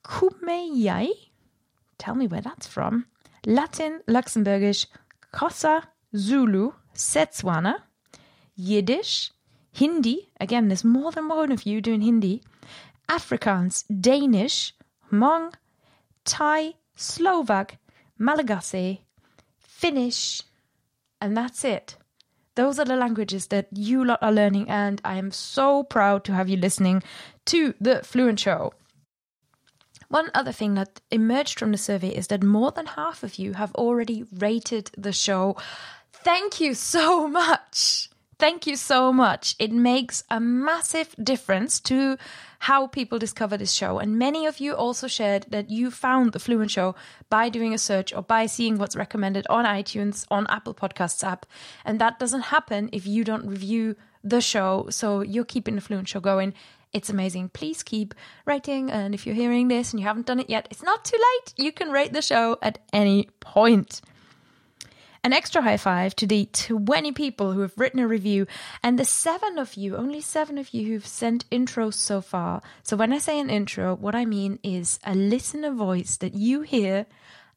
Kumeyaay, 0.05 1.11
tell 1.99 2.15
me 2.15 2.27
where 2.27 2.41
that's 2.41 2.67
from, 2.67 3.07
Latin, 3.47 4.01
Luxembourgish, 4.09 4.87
Xhosa, 5.33 5.85
Zulu, 6.17 6.73
Setswana, 6.95 7.77
Yiddish, 8.55 9.33
Hindi, 9.73 10.31
again, 10.39 10.69
there's 10.69 10.85
more 10.85 11.13
than 11.13 11.29
one 11.29 11.51
of 11.51 11.65
you 11.65 11.81
doing 11.81 12.03
Hindi, 12.03 12.43
Afrikaans, 13.09 13.85
Danish, 14.01 14.75
Hmong, 15.11 15.55
Thai, 16.25 16.75
Slovak, 16.95 17.79
Malagasy, 18.19 19.01
Finnish, 19.59 20.43
and 21.21 21.37
that's 21.37 21.65
it. 21.65 21.97
Those 22.55 22.79
are 22.79 22.85
the 22.85 22.97
languages 22.97 23.47
that 23.47 23.69
you 23.73 24.05
lot 24.05 24.19
are 24.23 24.33
learning, 24.33 24.69
and 24.69 25.01
I 25.05 25.17
am 25.17 25.31
so 25.31 25.83
proud 25.83 26.25
to 26.25 26.35
have 26.35 26.51
you 26.51 26.59
listening 26.59 27.03
to 27.47 27.75
the 27.81 28.03
Fluent 28.03 28.41
Show. 28.41 28.75
One 30.09 30.31
other 30.35 30.53
thing 30.53 30.75
that 30.75 31.01
emerged 31.11 31.59
from 31.59 31.73
the 31.73 31.79
survey 31.79 32.11
is 32.11 32.27
that 32.27 32.43
more 32.43 32.71
than 32.71 32.85
half 32.85 33.23
of 33.23 33.37
you 33.37 33.55
have 33.55 33.75
already 33.75 34.27
rated 34.37 34.91
the 34.99 35.13
show. 35.13 35.57
Thank 36.13 36.61
you 36.61 36.75
so 36.75 37.27
much. 37.43 38.11
Thank 38.43 38.67
you 38.67 38.75
so 38.75 39.13
much. 39.13 39.55
It 39.61 39.71
makes 39.71 40.25
a 40.29 40.41
massive 40.41 41.15
difference 41.23 41.79
to 41.83 42.19
how 42.59 42.89
people 42.89 43.21
discover 43.21 43.57
this 43.57 43.71
show. 43.71 44.01
And 44.01 44.19
many 44.19 44.47
of 44.47 44.59
you 44.59 44.73
also 44.73 45.07
shared 45.07 45.47
that 45.51 45.71
you 45.71 45.93
found 45.93 46.33
the 46.33 46.41
Fluent 46.41 46.73
Show 46.73 46.97
by 47.31 47.49
doing 47.49 47.73
a 47.73 47.79
search 47.79 48.13
or 48.13 48.21
by 48.21 48.47
seeing 48.47 48.79
what's 48.79 48.97
recommended 48.97 49.47
on 49.49 49.65
iTunes, 49.65 50.27
on 50.29 50.49
Apple 50.49 50.75
Podcasts 50.75 51.23
app. 51.23 51.47
And 51.85 52.01
that 52.01 52.19
doesn't 52.19 52.51
happen 52.57 52.91
if 52.93 53.07
you 53.07 53.23
don't 53.23 53.47
review 53.47 53.95
the 54.25 54.41
show. 54.41 54.89
So 54.91 55.21
you're 55.21 55.45
keeping 55.45 55.77
the 55.77 55.81
Fluent 55.81 56.09
Show 56.09 56.19
going. 56.19 56.53
It's 56.93 57.11
amazing. 57.11 57.51
Please 57.51 57.85
keep 57.85 58.13
writing. 58.45 58.91
And 58.91 59.15
if 59.15 59.25
you're 59.25 59.37
hearing 59.37 59.69
this 59.69 59.93
and 59.93 60.01
you 60.01 60.07
haven't 60.09 60.27
done 60.27 60.41
it 60.41 60.51
yet, 60.51 60.67
it's 60.69 60.83
not 60.83 61.05
too 61.05 61.17
late. 61.17 61.55
You 61.65 61.71
can 61.71 61.93
rate 61.93 62.13
the 62.13 62.23
show 62.23 62.59
at 62.61 62.81
any 62.93 63.29
point. 63.39 64.01
An 65.25 65.33
extra 65.33 65.63
high 65.63 65.77
five 65.77 66.17
to 66.17 66.27
the 66.27 66.47
20 66.47 67.13
people 67.13 67.53
who 67.53 67.61
have 67.61 67.79
written 67.79 68.01
a 68.01 68.09
review 68.09 68.49
and 68.83 68.99
the 68.99 69.05
seven 69.05 69.57
of 69.57 69.75
you, 69.75 69.97
only 69.97 70.21
seven 70.21 70.59
of 70.59 70.75
you 70.75 70.89
who've 70.89 71.07
sent 71.07 71.49
intros 71.51 71.95
so 71.95 72.21
far. 72.21 72.61
So 72.83 72.97
when 72.97 73.13
I 73.13 73.19
say 73.19 73.39
an 73.39 73.49
intro, 73.49 73.95
what 73.95 74.17
I 74.17 74.25
mean 74.25 74.59
is 74.65 74.99
a 75.05 75.15
listener 75.15 75.71
voice 75.71 76.17
that 76.17 76.35
you 76.35 76.63
hear 76.63 77.07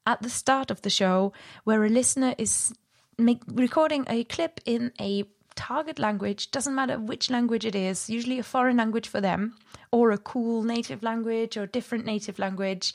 at 0.06 0.22
the 0.22 0.30
start 0.30 0.70
of 0.70 0.82
the 0.82 0.90
show 0.90 1.32
where 1.64 1.84
a 1.84 1.88
listener 1.88 2.36
is 2.38 2.72
make, 3.18 3.42
recording 3.48 4.06
a 4.08 4.22
clip 4.22 4.60
in 4.64 4.92
a 5.00 5.24
target 5.56 5.98
language, 5.98 6.52
doesn't 6.52 6.74
matter 6.74 7.00
which 7.00 7.30
language 7.30 7.64
it 7.64 7.74
is, 7.74 8.08
usually 8.08 8.38
a 8.38 8.44
foreign 8.44 8.76
language 8.76 9.08
for 9.08 9.20
them, 9.20 9.56
or 9.90 10.12
a 10.12 10.18
cool 10.18 10.62
native 10.62 11.02
language 11.02 11.56
or 11.56 11.66
different 11.66 12.04
native 12.04 12.38
language, 12.38 12.94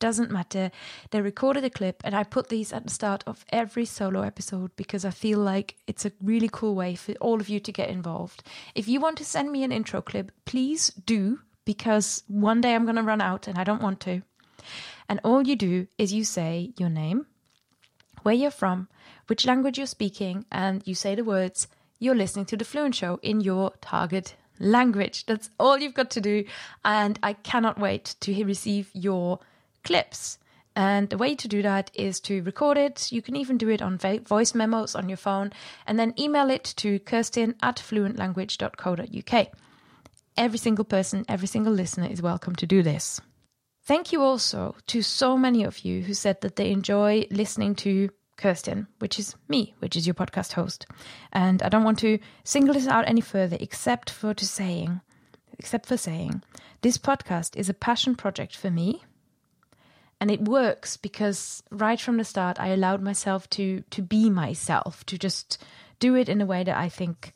doesn't 0.00 0.32
matter. 0.32 0.70
They 1.10 1.20
recorded 1.20 1.64
a 1.64 1.70
clip, 1.70 2.02
and 2.04 2.14
I 2.14 2.24
put 2.24 2.48
these 2.48 2.72
at 2.72 2.84
the 2.84 2.90
start 2.90 3.22
of 3.26 3.44
every 3.50 3.84
solo 3.84 4.22
episode 4.22 4.74
because 4.74 5.04
I 5.04 5.10
feel 5.10 5.38
like 5.38 5.76
it's 5.86 6.04
a 6.04 6.12
really 6.22 6.48
cool 6.50 6.74
way 6.74 6.96
for 6.96 7.12
all 7.20 7.40
of 7.40 7.48
you 7.48 7.60
to 7.60 7.72
get 7.72 7.88
involved. 7.88 8.42
If 8.74 8.88
you 8.88 9.00
want 9.00 9.18
to 9.18 9.24
send 9.24 9.52
me 9.52 9.62
an 9.62 9.72
intro 9.72 10.02
clip, 10.02 10.32
please 10.44 10.88
do 10.88 11.40
because 11.64 12.24
one 12.26 12.60
day 12.60 12.74
I'm 12.74 12.84
going 12.84 12.96
to 12.96 13.02
run 13.02 13.20
out 13.20 13.46
and 13.46 13.56
I 13.58 13.64
don't 13.64 13.82
want 13.82 14.00
to. 14.00 14.22
And 15.08 15.20
all 15.22 15.46
you 15.46 15.56
do 15.56 15.86
is 15.98 16.12
you 16.12 16.24
say 16.24 16.72
your 16.78 16.88
name, 16.88 17.26
where 18.22 18.34
you're 18.34 18.50
from, 18.50 18.88
which 19.26 19.46
language 19.46 19.78
you're 19.78 19.86
speaking, 19.86 20.44
and 20.50 20.82
you 20.86 20.94
say 20.94 21.14
the 21.14 21.24
words, 21.24 21.68
you're 21.98 22.14
listening 22.14 22.46
to 22.46 22.56
The 22.56 22.64
Fluent 22.64 22.94
Show 22.94 23.20
in 23.22 23.40
your 23.40 23.72
target 23.80 24.34
language. 24.58 25.26
That's 25.26 25.50
all 25.58 25.78
you've 25.78 25.94
got 25.94 26.10
to 26.10 26.20
do. 26.20 26.44
And 26.84 27.18
I 27.22 27.32
cannot 27.32 27.78
wait 27.78 28.14
to 28.20 28.44
receive 28.44 28.90
your 28.92 29.40
clips. 29.82 30.38
And 30.76 31.10
the 31.10 31.18
way 31.18 31.34
to 31.34 31.48
do 31.48 31.62
that 31.62 31.90
is 31.94 32.20
to 32.20 32.42
record 32.42 32.78
it. 32.78 33.10
You 33.10 33.22
can 33.22 33.36
even 33.36 33.58
do 33.58 33.68
it 33.68 33.82
on 33.82 33.98
voice 33.98 34.54
memos 34.54 34.94
on 34.94 35.08
your 35.08 35.16
phone 35.16 35.52
and 35.86 35.98
then 35.98 36.14
email 36.18 36.48
it 36.48 36.64
to 36.76 37.00
kerstin 37.00 37.54
at 37.60 37.76
fluentlanguage.co.uk. 37.76 39.48
Every 40.36 40.58
single 40.58 40.84
person, 40.84 41.24
every 41.28 41.48
single 41.48 41.72
listener 41.72 42.06
is 42.06 42.22
welcome 42.22 42.54
to 42.56 42.66
do 42.66 42.82
this. 42.82 43.20
Thank 43.82 44.12
you 44.12 44.22
also 44.22 44.76
to 44.86 45.02
so 45.02 45.36
many 45.36 45.64
of 45.64 45.80
you 45.80 46.02
who 46.02 46.14
said 46.14 46.40
that 46.42 46.56
they 46.56 46.70
enjoy 46.70 47.26
listening 47.30 47.74
to 47.76 48.10
Kerstin, 48.38 48.86
which 49.00 49.18
is 49.18 49.34
me, 49.48 49.74
which 49.80 49.96
is 49.96 50.06
your 50.06 50.14
podcast 50.14 50.52
host. 50.52 50.86
And 51.32 51.62
I 51.62 51.68
don't 51.68 51.84
want 51.84 51.98
to 52.00 52.18
single 52.44 52.74
this 52.74 52.86
out 52.86 53.08
any 53.08 53.20
further 53.20 53.56
except 53.60 54.08
for 54.08 54.32
to 54.32 54.46
saying, 54.46 55.00
except 55.58 55.86
for 55.86 55.96
saying, 55.96 56.42
this 56.82 56.96
podcast 56.96 57.56
is 57.56 57.68
a 57.68 57.74
passion 57.74 58.14
project 58.14 58.56
for 58.56 58.70
me. 58.70 59.02
And 60.20 60.30
it 60.30 60.42
works 60.42 60.96
because 60.96 61.62
right 61.70 62.00
from 62.00 62.18
the 62.18 62.24
start 62.24 62.60
I 62.60 62.68
allowed 62.68 63.02
myself 63.02 63.48
to 63.50 63.82
to 63.90 64.02
be 64.02 64.28
myself, 64.28 65.04
to 65.06 65.16
just 65.18 65.58
do 65.98 66.14
it 66.14 66.28
in 66.28 66.40
a 66.40 66.46
way 66.46 66.62
that 66.64 66.76
I 66.76 66.88
think 66.88 67.32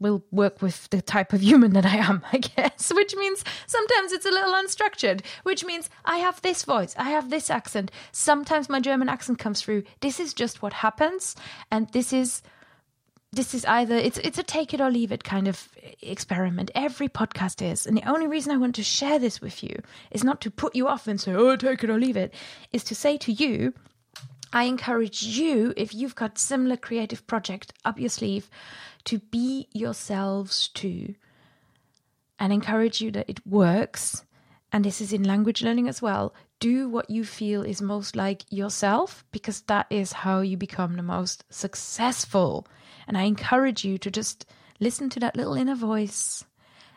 will 0.00 0.24
work 0.32 0.62
with 0.62 0.88
the 0.88 1.02
type 1.02 1.32
of 1.32 1.42
human 1.42 1.74
that 1.74 1.84
I 1.86 1.96
am, 1.96 2.22
I 2.32 2.38
guess, 2.38 2.92
which 2.92 3.14
means 3.14 3.44
sometimes 3.66 4.12
it's 4.12 4.26
a 4.26 4.30
little 4.30 4.54
unstructured, 4.54 5.22
which 5.42 5.64
means 5.64 5.90
I 6.04 6.16
have 6.16 6.40
this 6.40 6.64
voice, 6.64 6.94
I 6.98 7.10
have 7.10 7.30
this 7.30 7.50
accent. 7.50 7.92
Sometimes 8.10 8.68
my 8.68 8.80
German 8.80 9.08
accent 9.08 9.38
comes 9.38 9.60
through. 9.60 9.84
This 10.00 10.18
is 10.18 10.34
just 10.34 10.62
what 10.62 10.72
happens. 10.72 11.36
And 11.70 11.88
this 11.90 12.12
is. 12.12 12.42
This 13.32 13.54
is 13.54 13.64
either 13.64 13.94
it's 13.94 14.18
it's 14.18 14.38
a 14.38 14.42
take 14.42 14.74
it 14.74 14.80
or 14.80 14.90
leave 14.90 15.12
it 15.12 15.22
kind 15.22 15.46
of 15.46 15.68
experiment. 16.02 16.70
Every 16.74 17.08
podcast 17.08 17.62
is, 17.62 17.86
and 17.86 17.96
the 17.96 18.10
only 18.10 18.26
reason 18.26 18.52
I 18.52 18.56
want 18.56 18.74
to 18.74 18.82
share 18.82 19.20
this 19.20 19.40
with 19.40 19.62
you 19.62 19.82
is 20.10 20.24
not 20.24 20.40
to 20.40 20.50
put 20.50 20.74
you 20.74 20.88
off 20.88 21.06
and 21.06 21.20
say, 21.20 21.32
"Oh, 21.32 21.54
take 21.56 21.84
it 21.84 21.90
or 21.90 21.98
leave 21.98 22.16
it," 22.16 22.34
is 22.72 22.82
to 22.84 22.94
say 22.94 23.16
to 23.18 23.32
you, 23.32 23.72
I 24.52 24.64
encourage 24.64 25.22
you, 25.22 25.72
if 25.76 25.94
you've 25.94 26.16
got 26.16 26.38
similar 26.38 26.76
creative 26.76 27.24
project 27.28 27.72
up 27.84 28.00
your 28.00 28.08
sleeve, 28.08 28.50
to 29.04 29.18
be 29.18 29.68
yourselves 29.72 30.68
too 30.68 31.14
and 32.40 32.52
encourage 32.52 33.00
you 33.00 33.12
that 33.12 33.28
it 33.28 33.46
works. 33.46 34.24
And 34.72 34.84
this 34.84 35.00
is 35.00 35.12
in 35.12 35.22
language 35.22 35.62
learning 35.62 35.88
as 35.88 36.02
well. 36.02 36.34
Do 36.58 36.88
what 36.88 37.10
you 37.10 37.24
feel 37.24 37.62
is 37.62 37.80
most 37.80 38.16
like 38.16 38.42
yourself 38.50 39.24
because 39.30 39.60
that 39.62 39.86
is 39.90 40.12
how 40.12 40.40
you 40.40 40.56
become 40.56 40.96
the 40.96 41.02
most 41.02 41.44
successful. 41.50 42.66
And 43.06 43.16
I 43.16 43.22
encourage 43.22 43.84
you 43.84 43.98
to 43.98 44.10
just 44.10 44.46
listen 44.78 45.10
to 45.10 45.20
that 45.20 45.36
little 45.36 45.54
inner 45.54 45.74
voice 45.74 46.44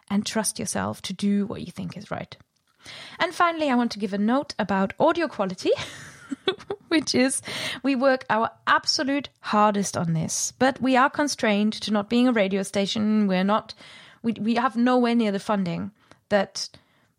and 0.10 0.26
trust 0.26 0.60
yourself 0.60 1.02
to 1.04 1.14
do 1.14 1.46
what 1.46 1.62
you 1.62 1.72
think 1.72 1.98
is 1.98 2.12
right. 2.12 2.36
And 3.20 3.34
finally, 3.34 3.70
I 3.70 3.76
want 3.76 3.92
to 3.94 4.00
give 4.00 4.14
a 4.14 4.18
note 4.18 4.54
about 4.60 4.94
audio 5.00 5.28
quality. 5.28 5.72
which 6.94 7.16
is 7.16 7.42
we 7.82 7.96
work 7.96 8.24
our 8.30 8.52
absolute 8.68 9.28
hardest 9.40 9.98
on 9.98 10.14
this, 10.14 10.54
but 10.60 10.80
we 10.80 10.96
are 10.96 11.10
constrained 11.10 11.74
to 11.74 11.92
not 11.92 12.08
being 12.08 12.28
a 12.28 12.32
radio 12.32 12.62
station. 12.62 13.28
We're 13.28 13.44
not, 13.44 13.74
we, 14.22 14.34
we 14.34 14.56
have 14.56 14.76
nowhere 14.76 15.16
near 15.16 15.32
the 15.32 15.40
funding 15.40 15.90
that 16.30 16.70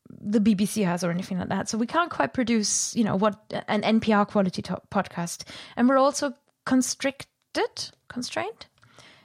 the 0.08 0.38
BBC 0.38 0.84
has 0.84 1.02
or 1.02 1.10
anything 1.10 1.38
like 1.38 1.48
that. 1.48 1.68
So 1.68 1.76
we 1.76 1.88
can't 1.88 2.10
quite 2.10 2.34
produce, 2.34 2.94
you 2.94 3.02
know, 3.02 3.16
what 3.16 3.52
an 3.66 3.82
NPR 3.82 4.28
quality 4.28 4.62
podcast. 4.62 5.42
And 5.76 5.88
we're 5.88 5.98
also 5.98 6.34
constricted, 6.66 7.90
constrained, 8.08 8.66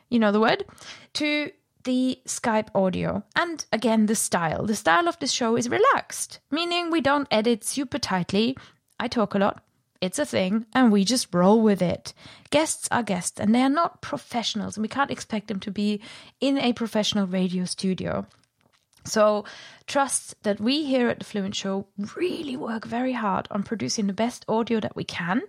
you 0.10 0.20
know 0.20 0.32
the 0.32 0.40
word, 0.40 0.66
to 1.14 1.52
the 1.84 2.20
Skype 2.26 2.70
audio. 2.76 3.24
And 3.36 3.66
again, 3.72 4.06
the 4.08 4.16
style. 4.16 4.66
The 4.66 4.76
style 4.76 5.08
of 5.08 5.18
this 5.20 5.32
show 5.32 5.56
is 5.56 5.70
relaxed, 5.70 6.40
meaning 6.52 6.92
we 6.92 7.02
don't 7.02 7.28
edit 7.32 7.64
super 7.64 7.98
tightly. 7.98 8.58
I 9.00 9.08
talk 9.08 9.34
a 9.34 9.40
lot. 9.40 9.64
It's 10.02 10.20
a 10.20 10.26
thing, 10.26 10.66
and 10.74 10.92
we 10.92 11.04
just 11.04 11.34
roll 11.34 11.62
with 11.62 11.82
it. 11.82 12.14
Guests 12.52 12.88
are 12.90 13.04
guests, 13.04 13.40
and 13.40 13.54
they 13.54 13.62
are 13.62 13.70
not 13.70 14.02
professionals, 14.02 14.78
and 14.78 14.82
we 14.82 14.88
can't 14.88 15.12
expect 15.12 15.48
them 15.48 15.60
to 15.62 15.72
be 15.72 16.00
in 16.40 16.58
a 16.58 16.72
professional 16.72 17.28
radio 17.28 17.66
studio. 17.66 18.26
So, 19.10 19.46
trust 19.88 20.42
that 20.44 20.60
we 20.60 20.86
here 20.86 21.10
at 21.10 21.20
the 21.20 21.26
Fluent 21.26 21.56
Show 21.56 21.88
really 22.16 22.56
work 22.56 22.86
very 22.86 23.14
hard 23.14 23.48
on 23.50 23.64
producing 23.64 24.08
the 24.08 24.14
best 24.14 24.46
audio 24.48 24.80
that 24.80 24.96
we 24.96 25.04
can, 25.04 25.42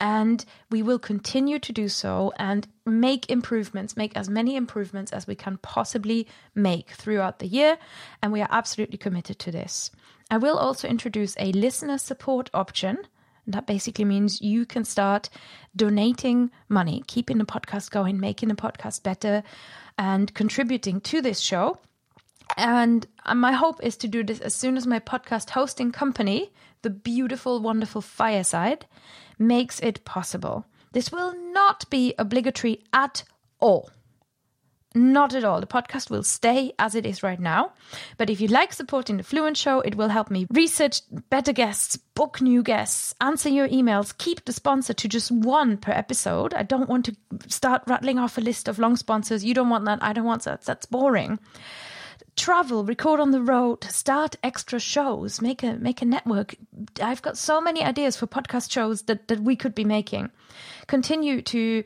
and 0.00 0.44
we 0.70 0.82
will 0.82 0.98
continue 0.98 1.58
to 1.60 1.72
do 1.72 1.88
so 1.88 2.32
and 2.38 2.66
make 2.84 3.30
improvements, 3.30 3.96
make 3.96 4.16
as 4.16 4.28
many 4.28 4.56
improvements 4.56 5.12
as 5.12 5.26
we 5.26 5.34
can 5.34 5.58
possibly 5.58 6.26
make 6.54 6.90
throughout 6.90 7.38
the 7.38 7.46
year, 7.46 7.78
and 8.20 8.32
we 8.32 8.42
are 8.42 8.48
absolutely 8.50 8.98
committed 8.98 9.38
to 9.38 9.52
this. 9.52 9.90
I 10.30 10.38
will 10.38 10.58
also 10.58 10.88
introduce 10.88 11.36
a 11.38 11.52
listener 11.52 11.98
support 11.98 12.50
option 12.52 12.98
that 13.46 13.66
basically 13.66 14.04
means 14.04 14.40
you 14.40 14.64
can 14.66 14.84
start 14.84 15.28
donating 15.76 16.50
money, 16.68 17.02
keeping 17.06 17.38
the 17.38 17.44
podcast 17.44 17.90
going, 17.90 18.18
making 18.18 18.48
the 18.48 18.54
podcast 18.54 19.02
better, 19.02 19.42
and 19.98 20.32
contributing 20.34 21.00
to 21.02 21.20
this 21.20 21.40
show. 21.40 21.78
And 22.56 23.06
uh, 23.24 23.34
my 23.34 23.52
hope 23.52 23.82
is 23.82 23.96
to 23.98 24.08
do 24.08 24.22
this 24.22 24.40
as 24.40 24.54
soon 24.54 24.76
as 24.76 24.86
my 24.86 25.00
podcast 25.00 25.50
hosting 25.50 25.92
company, 25.92 26.52
the 26.82 26.90
beautiful, 26.90 27.60
wonderful 27.60 28.00
Fireside, 28.00 28.86
makes 29.38 29.80
it 29.80 30.04
possible. 30.04 30.66
This 30.92 31.10
will 31.10 31.34
not 31.52 31.88
be 31.90 32.14
obligatory 32.18 32.84
at 32.92 33.24
all. 33.58 33.90
Not 34.96 35.34
at 35.34 35.42
all. 35.42 35.60
The 35.60 35.66
podcast 35.66 36.08
will 36.08 36.22
stay 36.22 36.72
as 36.78 36.94
it 36.94 37.04
is 37.04 37.24
right 37.24 37.40
now. 37.40 37.72
But 38.16 38.30
if 38.30 38.40
you 38.40 38.46
like 38.46 38.72
supporting 38.72 39.16
the 39.16 39.24
Fluent 39.24 39.56
Show, 39.56 39.80
it 39.80 39.96
will 39.96 40.10
help 40.10 40.30
me 40.30 40.46
research 40.50 41.00
better 41.30 41.52
guests, 41.52 41.96
book 41.96 42.40
new 42.40 42.62
guests, 42.62 43.12
answer 43.20 43.48
your 43.48 43.66
emails, 43.66 44.16
keep 44.16 44.44
the 44.44 44.52
sponsor 44.52 44.92
to 44.94 45.08
just 45.08 45.32
one 45.32 45.78
per 45.78 45.90
episode. 45.90 46.54
I 46.54 46.62
don't 46.62 46.88
want 46.88 47.06
to 47.06 47.16
start 47.48 47.82
rattling 47.88 48.20
off 48.20 48.38
a 48.38 48.40
list 48.40 48.68
of 48.68 48.78
long 48.78 48.94
sponsors. 48.94 49.44
You 49.44 49.52
don't 49.52 49.68
want 49.68 49.84
that. 49.86 49.98
I 50.00 50.12
don't 50.12 50.26
want 50.26 50.44
that. 50.44 50.62
That's 50.62 50.86
boring 50.86 51.40
travel, 52.36 52.84
record 52.84 53.20
on 53.20 53.30
the 53.30 53.40
road, 53.40 53.84
start 53.84 54.36
extra 54.42 54.78
shows, 54.78 55.40
make 55.40 55.62
a 55.62 55.74
make 55.74 56.02
a 56.02 56.04
network. 56.04 56.54
I've 57.00 57.22
got 57.22 57.38
so 57.38 57.60
many 57.60 57.82
ideas 57.82 58.16
for 58.16 58.26
podcast 58.26 58.70
shows 58.70 59.02
that 59.02 59.28
that 59.28 59.40
we 59.40 59.56
could 59.56 59.74
be 59.74 59.84
making. 59.84 60.30
Continue 60.86 61.42
to 61.42 61.84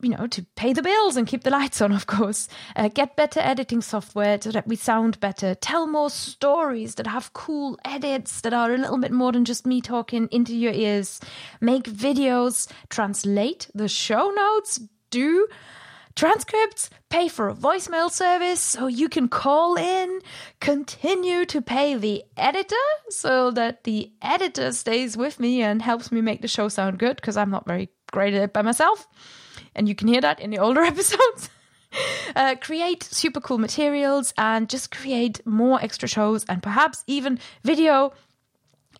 you 0.00 0.10
know, 0.10 0.26
to 0.26 0.44
pay 0.54 0.72
the 0.72 0.82
bills 0.82 1.16
and 1.16 1.26
keep 1.26 1.44
the 1.44 1.50
lights 1.50 1.80
on, 1.80 1.92
of 1.92 2.06
course. 2.06 2.48
Uh, 2.76 2.88
get 2.88 3.16
better 3.16 3.40
editing 3.40 3.80
software 3.80 4.38
so 4.40 4.50
that 4.50 4.66
we 4.66 4.76
sound 4.76 5.18
better. 5.20 5.54
Tell 5.54 5.86
more 5.86 6.10
stories 6.10 6.96
that 6.96 7.06
have 7.06 7.32
cool 7.32 7.78
edits 7.84 8.42
that 8.42 8.52
are 8.52 8.72
a 8.72 8.78
little 8.78 8.98
bit 8.98 9.12
more 9.12 9.32
than 9.32 9.44
just 9.44 9.66
me 9.66 9.80
talking 9.80 10.28
into 10.30 10.54
your 10.54 10.72
ears. 10.72 11.20
Make 11.60 11.84
videos, 11.84 12.70
translate 12.90 13.68
the 13.74 13.88
show 13.88 14.30
notes, 14.30 14.80
do 15.10 15.48
transcripts, 16.14 16.90
pay 17.08 17.28
for 17.28 17.48
a 17.48 17.54
voicemail 17.54 18.10
service 18.10 18.60
so 18.60 18.86
you 18.86 19.08
can 19.08 19.28
call 19.28 19.76
in, 19.76 20.20
continue 20.60 21.44
to 21.46 21.60
pay 21.60 21.94
the 21.94 22.24
editor 22.36 22.74
so 23.08 23.50
that 23.50 23.84
the 23.84 24.12
editor 24.22 24.72
stays 24.72 25.16
with 25.16 25.40
me 25.40 25.62
and 25.62 25.82
helps 25.82 26.12
me 26.12 26.20
make 26.20 26.42
the 26.42 26.48
show 26.48 26.68
sound 26.68 26.98
good 26.98 27.16
because 27.16 27.36
I'm 27.36 27.50
not 27.50 27.66
very 27.66 27.88
great 28.12 28.34
at 28.34 28.42
it 28.42 28.52
by 28.52 28.62
myself 28.62 29.06
and 29.74 29.88
you 29.88 29.94
can 29.94 30.08
hear 30.08 30.20
that 30.20 30.40
in 30.40 30.50
the 30.50 30.58
older 30.58 30.82
episodes. 30.92 31.50
Uh, 32.34 32.54
create 32.58 33.02
super 33.02 33.40
cool 33.40 33.58
materials 33.58 34.32
and 34.38 34.70
just 34.70 34.90
create 34.90 35.46
more 35.46 35.78
extra 35.82 36.08
shows 36.08 36.42
and 36.46 36.62
perhaps 36.62 37.04
even 37.06 37.38
video 37.64 38.12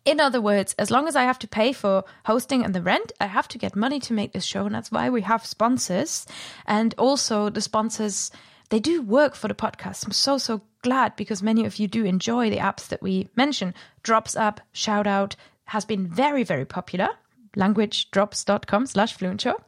In 0.04 0.18
other 0.18 0.40
words, 0.40 0.75
as 0.78 0.90
long 0.90 1.06
as 1.06 1.14
I 1.14 1.23
have 1.23 1.38
to 1.40 1.49
pay 1.49 1.73
for 1.73 2.04
hosting 2.26 2.64
and 2.64 2.75
the 2.75 2.82
rent, 2.82 3.12
I 3.21 3.26
have 3.26 3.47
to 3.49 3.59
get 3.59 3.76
money 3.76 4.00
to 4.00 4.12
make 4.12 4.32
this 4.32 4.44
show. 4.44 4.66
And 4.66 4.75
that's 4.75 4.90
why 4.90 5.09
we 5.11 5.23
have 5.23 5.47
sponsors. 5.47 6.26
And 6.66 6.94
also, 6.99 7.50
the 7.50 7.61
sponsors, 7.61 8.32
they 8.71 8.80
do 8.80 9.02
work 9.02 9.37
for 9.37 9.47
the 9.47 9.54
podcast. 9.54 10.04
I'm 10.04 10.12
so, 10.12 10.38
so 10.38 10.62
glad 10.82 11.14
because 11.14 11.42
many 11.42 11.64
of 11.64 11.76
you 11.76 11.87
do 11.87 12.04
enjoy 12.04 12.50
the 12.50 12.59
apps 12.59 12.88
that 12.88 13.02
we 13.02 13.28
mention. 13.37 13.75
Drops 14.02 14.37
app, 14.37 14.61
shout 14.73 15.06
out, 15.06 15.37
has 15.66 15.85
been 15.85 16.09
very, 16.09 16.42
very 16.42 16.64
popular. 16.64 17.09
Languagedrops.com 17.56 18.87
slash 18.87 19.12
fluent 19.12 19.40
show. 19.40 19.61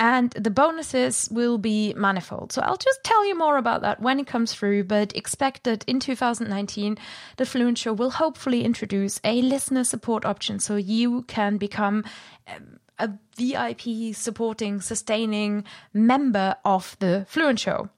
And 0.00 0.30
the 0.30 0.50
bonuses 0.50 1.28
will 1.32 1.58
be 1.58 1.92
manifold. 1.94 2.52
So 2.52 2.62
I'll 2.62 2.76
just 2.76 3.02
tell 3.02 3.26
you 3.26 3.36
more 3.36 3.56
about 3.56 3.82
that 3.82 4.00
when 4.00 4.20
it 4.20 4.28
comes 4.28 4.54
through, 4.54 4.84
but 4.84 5.16
expect 5.16 5.64
that 5.64 5.82
in 5.88 5.98
2019, 5.98 6.96
the 7.36 7.46
Fluent 7.46 7.78
Show 7.78 7.92
will 7.94 8.10
hopefully 8.10 8.64
introduce 8.64 9.20
a 9.24 9.42
listener 9.42 9.82
support 9.82 10.24
option 10.24 10.60
so 10.60 10.76
you 10.76 11.22
can 11.22 11.56
become 11.56 12.04
um, 12.46 12.78
a 13.00 13.10
VIP 13.36 14.14
supporting, 14.14 14.80
sustaining 14.80 15.64
member 15.92 16.56
of 16.64 16.96
the 17.00 17.26
Fluent 17.28 17.58
Show. 17.58 17.88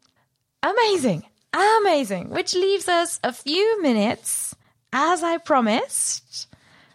Amazing! 0.63 1.25
Amazing! 1.53 2.31
Which 2.31 2.55
leaves 2.55 2.89
us 2.89 3.21
a 3.23 3.33
few 3.33 3.83
minutes, 3.83 4.55
as 4.93 5.23
I 5.23 5.37
promised, 5.37 6.47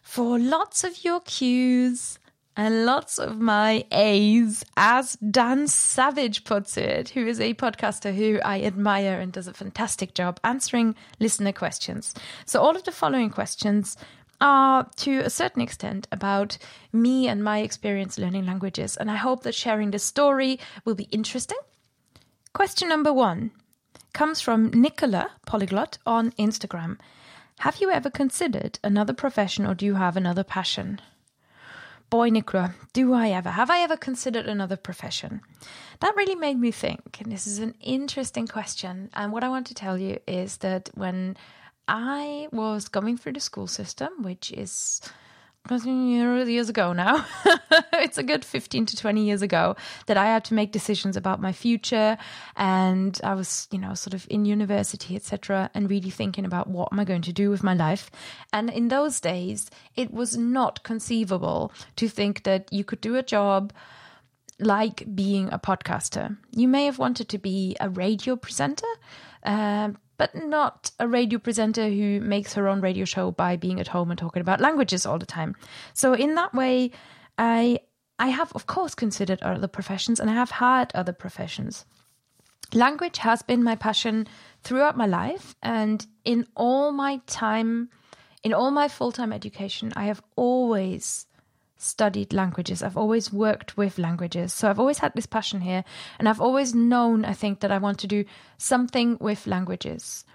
for 0.02 0.40
lots 0.40 0.84
of 0.84 1.04
your 1.04 1.20
cues 1.20 2.18
and 2.58 2.86
lots 2.86 3.20
of 3.20 3.40
my 3.40 3.86
A's, 3.92 4.64
as 4.78 5.18
Dan 5.18 5.68
Savage 5.68 6.44
puts 6.46 6.78
it, 6.78 7.10
who 7.10 7.28
is 7.28 7.40
a 7.40 7.54
podcaster 7.54 8.16
who 8.16 8.40
I 8.44 8.62
admire 8.62 9.20
and 9.20 9.32
does 9.32 9.48
a 9.48 9.54
fantastic 9.54 10.14
job 10.14 10.40
answering 10.44 10.96
listener 11.20 11.52
questions. 11.52 12.14
So, 12.46 12.62
all 12.62 12.76
of 12.76 12.84
the 12.84 12.92
following 12.92 13.30
questions 13.30 13.98
are 14.40 14.90
to 14.98 15.20
a 15.20 15.30
certain 15.30 15.62
extent 15.62 16.08
about 16.12 16.58
me 16.94 17.28
and 17.28 17.44
my 17.44 17.60
experience 17.60 18.18
learning 18.18 18.46
languages, 18.46 18.96
and 18.96 19.12
I 19.12 19.16
hope 19.16 19.44
that 19.44 19.56
sharing 19.56 19.92
this 19.92 20.04
story 20.04 20.60
will 20.86 20.96
be 20.96 21.10
interesting. 21.12 21.58
Question 22.54 22.88
number 22.88 23.12
one 23.12 23.52
comes 24.14 24.40
from 24.40 24.70
Nicola 24.72 25.30
Polyglot 25.46 25.98
on 26.06 26.32
Instagram. 26.34 26.98
Have 27.60 27.78
you 27.78 27.92
ever 27.92 28.10
considered 28.10 28.80
another 28.84 29.14
profession 29.14 29.66
or 29.66 29.74
do 29.74 29.86
you 29.86 29.96
have 29.96 30.16
another 30.16 30.44
passion? 30.44 31.02
Boy, 32.10 32.30
Nicola, 32.30 32.74
do 32.94 33.14
I 33.14 33.30
ever? 33.30 33.50
Have 33.50 33.70
I 33.70 33.80
ever 33.80 33.98
considered 33.98 34.48
another 34.48 34.78
profession? 34.78 35.42
That 36.00 36.16
really 36.16 36.36
made 36.36 36.60
me 36.60 36.72
think. 36.72 37.20
And 37.22 37.32
this 37.32 37.48
is 37.48 37.60
an 37.60 37.76
interesting 37.82 38.48
question. 38.48 39.10
And 39.14 39.32
what 39.32 39.44
I 39.44 39.50
want 39.50 39.68
to 39.68 39.74
tell 39.74 39.98
you 39.98 40.20
is 40.28 40.58
that 40.58 40.90
when 40.94 41.38
I 41.88 42.48
was 42.52 42.88
going 42.88 43.18
through 43.18 43.34
the 43.34 43.40
school 43.40 43.68
system, 43.68 44.10
which 44.22 44.52
is 44.52 45.02
years 45.72 46.70
ago 46.70 46.94
now. 46.94 47.26
it's 47.94 48.18
a 48.18 48.24
good 48.24 48.46
15 48.46 48.86
to 48.88 48.96
20 48.96 49.24
years 49.24 49.42
ago 49.42 49.76
that 50.06 50.18
I 50.18 50.26
had 50.26 50.46
to 50.46 50.54
make 50.54 50.72
decisions 50.72 51.18
about 51.18 51.42
my 51.42 51.52
future. 51.52 52.18
And 52.56 53.20
I 53.24 53.34
was, 53.34 53.68
you 53.72 53.80
know, 53.80 53.94
sort 53.94 54.14
of 54.14 54.28
in 54.30 54.46
university, 54.46 55.16
etc., 55.16 55.70
and 55.74 55.90
really 55.90 56.10
thinking 56.10 56.46
about 56.46 56.68
what 56.68 56.90
am 56.92 57.00
I 57.00 57.06
going 57.06 57.24
to 57.24 57.34
do 57.34 57.50
with 57.50 57.64
my 57.64 57.74
life. 57.74 58.12
And 58.54 58.70
in 58.70 58.90
those 58.90 59.20
days, 59.20 59.70
it 59.96 60.12
was 60.12 60.38
not 60.38 60.84
conceivable 60.84 61.72
to 61.96 62.08
think 62.08 62.44
that 62.44 62.72
you 62.72 62.84
could 62.84 63.02
do 63.02 63.16
a 63.16 63.24
job 63.24 63.74
like 64.60 65.04
being 65.16 65.52
a 65.52 65.60
podcaster. 65.60 66.38
You 66.52 66.68
may 66.68 66.86
have 66.86 67.00
wanted 67.00 67.28
to 67.30 67.38
be 67.38 67.76
a 67.80 67.90
radio 67.90 68.36
presenter. 68.36 68.88
Uh, 69.44 69.90
but 70.18 70.34
not 70.36 70.92
a 71.00 71.08
radio 71.08 71.40
presenter 71.40 71.90
who 71.90 72.20
makes 72.22 72.54
her 72.54 72.68
own 72.68 72.82
radio 72.82 73.06
show 73.06 73.32
by 73.32 73.56
being 73.56 73.80
at 73.80 73.88
home 73.88 74.12
and 74.12 74.18
talking 74.18 74.42
about 74.42 74.62
languages 74.62 75.06
all 75.06 75.20
the 75.20 75.26
time. 75.26 75.56
So 75.94 76.14
in 76.14 76.36
that 76.36 76.54
way, 76.54 76.92
I 77.38 77.80
I 78.18 78.28
have 78.28 78.52
of 78.54 78.66
course 78.66 78.96
considered 78.96 79.42
other 79.42 79.68
professions 79.68 80.20
and 80.20 80.30
I 80.30 80.34
have 80.34 80.52
had 80.52 80.92
other 80.96 81.14
professions. 81.14 81.86
Language 82.74 83.20
has 83.20 83.42
been 83.42 83.64
my 83.64 83.76
passion 83.76 84.28
throughout 84.64 84.98
my 84.98 85.06
life 85.06 85.56
and 85.62 86.06
in 86.24 86.48
all 86.56 86.92
my 86.92 87.22
time 87.28 87.90
in 88.46 88.54
all 88.54 88.70
my 88.70 88.88
full-time 88.88 89.34
education, 89.34 89.92
I 89.96 90.06
have 90.06 90.22
always 90.36 91.26
studied 91.78 92.34
languages. 92.34 92.82
I've 92.82 92.98
always 92.98 93.34
worked 93.34 93.78
with 93.78 93.98
languages. 93.98 94.54
So 94.54 94.70
I've 94.70 94.80
always 94.80 95.00
had 95.00 95.14
this 95.14 95.26
passion 95.26 95.62
here. 95.62 95.84
And 96.20 96.30
I've 96.30 96.42
always 96.42 96.74
known, 96.74 97.26
I 97.26 97.34
think, 97.34 97.60
that 97.60 97.72
I 97.72 97.78
want 97.78 98.00
to 98.00 98.08
do 98.08 98.26
something 98.58 99.18
with 99.20 99.48
languages. 99.48 100.26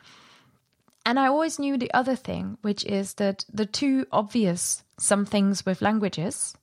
And 1.06 1.18
I 1.18 1.26
always 1.26 1.58
knew 1.58 1.76
the 1.76 1.92
other 1.94 2.14
thing, 2.14 2.58
which 2.62 2.84
is 2.84 3.14
that 3.14 3.44
the 3.52 3.66
two 3.66 4.06
obvious 4.12 4.84
some 4.98 5.24
things 5.24 5.64
with 5.64 5.80
languages, 5.80 6.54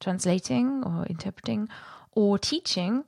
translating 0.00 0.82
or 0.84 1.06
interpreting 1.06 1.68
or 2.12 2.38
teaching, 2.38 3.04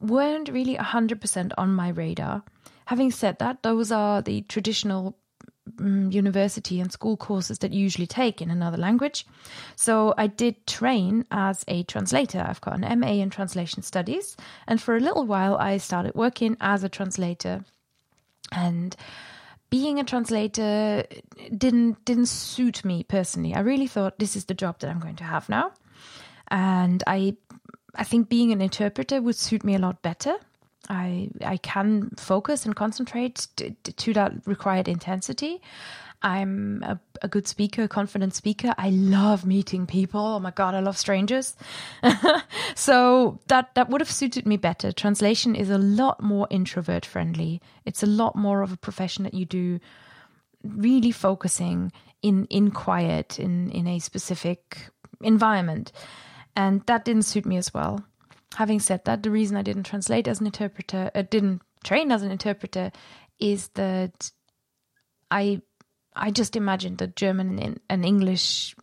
weren't 0.00 0.50
really 0.50 0.76
100% 0.76 1.52
on 1.56 1.74
my 1.74 1.88
radar. 1.88 2.44
Having 2.86 3.10
said 3.12 3.38
that, 3.38 3.62
those 3.62 3.90
are 3.90 4.22
the 4.22 4.42
traditional 4.42 5.16
Mm, 5.80 6.12
university 6.12 6.80
and 6.80 6.90
school 6.90 7.16
courses 7.16 7.60
that 7.60 7.72
you 7.72 7.80
usually 7.80 8.06
take 8.06 8.42
in 8.42 8.50
another 8.50 8.76
language. 8.76 9.24
So 9.76 10.12
I 10.18 10.26
did 10.26 10.66
train 10.66 11.24
as 11.30 11.64
a 11.68 11.84
translator. 11.84 12.44
I've 12.44 12.60
got 12.60 12.82
an 12.82 12.98
MA 12.98 13.12
in 13.22 13.30
translation 13.30 13.84
studies, 13.84 14.36
and 14.66 14.82
for 14.82 14.96
a 14.96 15.00
little 15.00 15.24
while 15.24 15.56
I 15.56 15.76
started 15.76 16.16
working 16.16 16.56
as 16.60 16.82
a 16.82 16.88
translator. 16.88 17.64
And 18.50 18.96
being 19.70 20.00
a 20.00 20.04
translator 20.04 21.04
didn't 21.56 22.04
didn't 22.04 22.26
suit 22.26 22.84
me 22.84 23.04
personally. 23.04 23.54
I 23.54 23.60
really 23.60 23.86
thought 23.86 24.18
this 24.18 24.34
is 24.34 24.46
the 24.46 24.54
job 24.54 24.80
that 24.80 24.90
I'm 24.90 24.98
going 24.98 25.16
to 25.16 25.24
have 25.24 25.48
now. 25.48 25.72
And 26.48 27.04
I 27.06 27.36
I 27.94 28.02
think 28.02 28.28
being 28.28 28.50
an 28.50 28.60
interpreter 28.60 29.22
would 29.22 29.36
suit 29.36 29.62
me 29.62 29.76
a 29.76 29.78
lot 29.78 30.02
better 30.02 30.34
I 30.88 31.30
I 31.44 31.58
can 31.58 32.10
focus 32.16 32.64
and 32.64 32.74
concentrate 32.74 33.46
to, 33.56 33.70
to 33.70 34.12
that 34.14 34.32
required 34.46 34.88
intensity. 34.88 35.60
I'm 36.20 36.82
a, 36.82 36.98
a, 37.22 37.28
good 37.28 37.46
speaker, 37.46 37.84
a 37.84 37.88
confident 37.88 38.34
speaker. 38.34 38.74
I 38.76 38.90
love 38.90 39.46
meeting 39.46 39.86
people. 39.86 40.20
Oh 40.20 40.40
my 40.40 40.50
god, 40.50 40.74
I 40.74 40.80
love 40.80 40.98
strangers. 40.98 41.54
so 42.74 43.38
that 43.46 43.74
that 43.76 43.88
would 43.88 44.00
have 44.00 44.10
suited 44.10 44.44
me 44.44 44.56
better. 44.56 44.90
Translation 44.90 45.54
is 45.54 45.70
a 45.70 45.78
lot 45.78 46.20
more 46.20 46.48
introvert 46.50 47.06
friendly. 47.06 47.60
It's 47.84 48.02
a 48.02 48.06
lot 48.06 48.34
more 48.34 48.62
of 48.62 48.72
a 48.72 48.76
profession 48.76 49.24
that 49.24 49.34
you 49.34 49.44
do 49.44 49.78
really 50.64 51.12
focusing 51.12 51.92
in 52.20 52.46
in 52.46 52.72
quiet 52.72 53.38
in 53.38 53.70
in 53.70 53.86
a 53.86 54.00
specific 54.00 54.90
environment. 55.20 55.92
And 56.56 56.84
that 56.86 57.04
didn't 57.04 57.26
suit 57.26 57.46
me 57.46 57.56
as 57.56 57.72
well 57.72 58.04
having 58.54 58.80
said 58.80 59.04
that, 59.04 59.22
the 59.22 59.30
reason 59.30 59.56
I 59.56 59.62
didn't 59.62 59.84
translate 59.84 60.28
as 60.28 60.40
an 60.40 60.46
interpreter, 60.46 61.10
uh, 61.14 61.22
didn't 61.22 61.62
train 61.84 62.12
as 62.12 62.22
an 62.22 62.30
interpreter, 62.30 62.92
is 63.38 63.68
that 63.74 64.30
I 65.30 65.62
I 66.16 66.30
just 66.30 66.56
imagined 66.56 66.98
that 66.98 67.16
German 67.16 67.78
and 67.88 68.04
English 68.04 68.74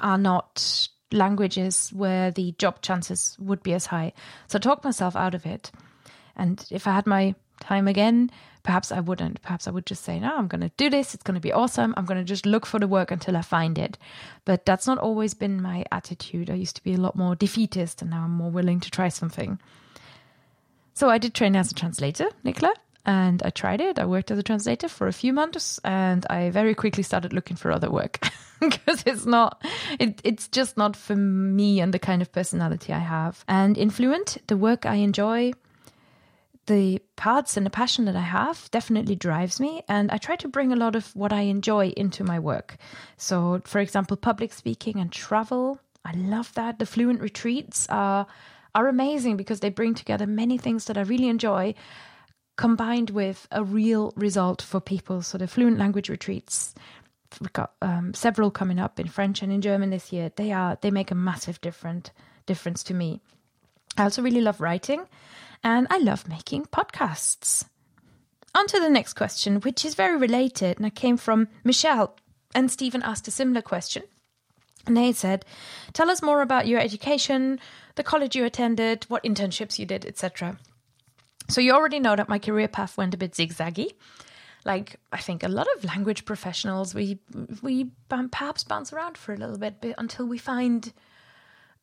are 0.00 0.18
not 0.18 0.88
languages 1.10 1.90
where 1.92 2.30
the 2.30 2.52
job 2.58 2.80
chances 2.82 3.36
would 3.40 3.62
be 3.62 3.72
as 3.74 3.86
high. 3.86 4.12
So 4.46 4.58
I 4.58 4.60
talked 4.60 4.84
myself 4.84 5.16
out 5.16 5.34
of 5.34 5.46
it. 5.46 5.72
And 6.36 6.64
if 6.70 6.86
I 6.86 6.92
had 6.92 7.06
my 7.06 7.34
time 7.60 7.88
again, 7.88 8.30
perhaps 8.62 8.92
I 8.92 9.00
wouldn't. 9.00 9.42
Perhaps 9.42 9.66
I 9.66 9.70
would 9.70 9.86
just 9.86 10.04
say, 10.04 10.18
no, 10.18 10.36
I'm 10.36 10.48
going 10.48 10.60
to 10.60 10.70
do 10.76 10.90
this. 10.90 11.14
It's 11.14 11.22
going 11.22 11.34
to 11.34 11.40
be 11.40 11.52
awesome. 11.52 11.94
I'm 11.96 12.04
going 12.04 12.18
to 12.18 12.24
just 12.24 12.46
look 12.46 12.66
for 12.66 12.78
the 12.78 12.88
work 12.88 13.10
until 13.10 13.36
I 13.36 13.42
find 13.42 13.78
it. 13.78 13.98
But 14.44 14.66
that's 14.66 14.86
not 14.86 14.98
always 14.98 15.34
been 15.34 15.62
my 15.62 15.84
attitude. 15.92 16.50
I 16.50 16.54
used 16.54 16.76
to 16.76 16.82
be 16.82 16.94
a 16.94 16.98
lot 16.98 17.16
more 17.16 17.34
defeatist 17.34 18.02
and 18.02 18.10
now 18.10 18.24
I'm 18.24 18.32
more 18.32 18.50
willing 18.50 18.80
to 18.80 18.90
try 18.90 19.08
something. 19.08 19.58
So 20.94 21.08
I 21.08 21.18
did 21.18 21.34
train 21.34 21.54
as 21.54 21.70
a 21.70 21.74
translator, 21.74 22.28
Nicola, 22.42 22.74
and 23.06 23.42
I 23.42 23.50
tried 23.50 23.80
it. 23.80 23.98
I 23.98 24.04
worked 24.04 24.30
as 24.30 24.38
a 24.38 24.42
translator 24.42 24.88
for 24.88 25.06
a 25.06 25.12
few 25.12 25.32
months 25.32 25.78
and 25.84 26.26
I 26.28 26.50
very 26.50 26.74
quickly 26.74 27.02
started 27.02 27.32
looking 27.32 27.56
for 27.56 27.70
other 27.70 27.90
work 27.90 28.18
because 28.60 29.04
it's 29.06 29.24
not, 29.24 29.64
it, 29.98 30.20
it's 30.24 30.48
just 30.48 30.76
not 30.76 30.96
for 30.96 31.14
me 31.14 31.80
and 31.80 31.94
the 31.94 31.98
kind 31.98 32.20
of 32.20 32.32
personality 32.32 32.92
I 32.92 32.98
have. 32.98 33.44
And 33.46 33.78
in 33.78 33.90
Fluent, 33.90 34.38
the 34.48 34.56
work 34.56 34.86
I 34.86 34.96
enjoy 34.96 35.52
the 36.68 37.02
parts 37.16 37.56
and 37.56 37.66
the 37.66 37.70
passion 37.70 38.04
that 38.04 38.14
I 38.14 38.20
have 38.20 38.70
definitely 38.70 39.16
drives 39.16 39.58
me, 39.58 39.82
and 39.88 40.10
I 40.10 40.18
try 40.18 40.36
to 40.36 40.48
bring 40.48 40.72
a 40.72 40.76
lot 40.76 40.94
of 40.94 41.14
what 41.16 41.32
I 41.32 41.40
enjoy 41.40 41.88
into 41.96 42.22
my 42.22 42.38
work. 42.38 42.76
So, 43.16 43.60
for 43.64 43.80
example, 43.80 44.16
public 44.16 44.52
speaking 44.52 45.00
and 45.00 45.10
travel. 45.10 45.80
I 46.04 46.12
love 46.12 46.54
that. 46.54 46.78
The 46.78 46.86
fluent 46.86 47.20
retreats 47.20 47.86
are 47.88 48.26
are 48.74 48.86
amazing 48.86 49.36
because 49.36 49.60
they 49.60 49.70
bring 49.70 49.94
together 49.94 50.26
many 50.26 50.58
things 50.58 50.84
that 50.84 50.98
I 50.98 51.02
really 51.02 51.28
enjoy, 51.28 51.74
combined 52.56 53.10
with 53.10 53.48
a 53.50 53.64
real 53.64 54.12
result 54.14 54.62
for 54.62 54.80
people. 54.80 55.22
So 55.22 55.38
the 55.38 55.48
fluent 55.48 55.78
language 55.78 56.08
retreats, 56.10 56.74
we've 57.40 57.52
got 57.52 57.72
um, 57.82 58.14
several 58.14 58.50
coming 58.50 58.78
up 58.78 59.00
in 59.00 59.08
French 59.08 59.42
and 59.42 59.50
in 59.50 59.62
German 59.62 59.90
this 59.90 60.12
year. 60.12 60.30
They 60.36 60.52
are 60.52 60.78
they 60.80 60.90
make 60.90 61.10
a 61.10 61.16
massive 61.16 61.60
different 61.60 62.12
difference 62.46 62.82
to 62.84 62.94
me. 62.94 63.20
I 63.98 64.04
also 64.04 64.22
really 64.22 64.40
love 64.40 64.60
writing 64.60 65.06
and 65.64 65.86
I 65.90 65.98
love 65.98 66.28
making 66.28 66.66
podcasts. 66.66 67.64
On 68.54 68.66
to 68.66 68.80
the 68.80 68.88
next 68.88 69.14
question, 69.14 69.60
which 69.60 69.84
is 69.84 69.94
very 69.94 70.16
related, 70.16 70.78
and 70.78 70.86
it 70.86 70.94
came 70.94 71.16
from 71.16 71.48
Michelle. 71.64 72.16
and 72.54 72.70
Stephen 72.70 73.02
asked 73.02 73.28
a 73.28 73.30
similar 73.30 73.60
question. 73.60 74.02
And 74.86 74.96
they 74.96 75.12
said, 75.12 75.44
Tell 75.92 76.10
us 76.10 76.22
more 76.22 76.40
about 76.40 76.66
your 76.66 76.80
education, 76.80 77.60
the 77.96 78.02
college 78.02 78.34
you 78.34 78.44
attended, 78.44 79.04
what 79.08 79.22
internships 79.22 79.78
you 79.78 79.84
did, 79.84 80.06
etc. 80.06 80.58
So 81.50 81.60
you 81.60 81.72
already 81.72 82.00
know 82.00 82.16
that 82.16 82.28
my 82.28 82.38
career 82.38 82.68
path 82.68 82.96
went 82.96 83.14
a 83.14 83.18
bit 83.18 83.32
zigzaggy. 83.32 83.92
Like 84.64 84.96
I 85.12 85.18
think 85.18 85.42
a 85.42 85.48
lot 85.48 85.66
of 85.76 85.84
language 85.84 86.24
professionals, 86.24 86.94
we 86.94 87.18
we 87.62 87.90
perhaps 88.08 88.64
bounce 88.64 88.92
around 88.92 89.18
for 89.18 89.34
a 89.34 89.36
little 89.36 89.58
bit, 89.58 89.76
but 89.80 89.94
until 89.98 90.26
we 90.26 90.38
find 90.38 90.92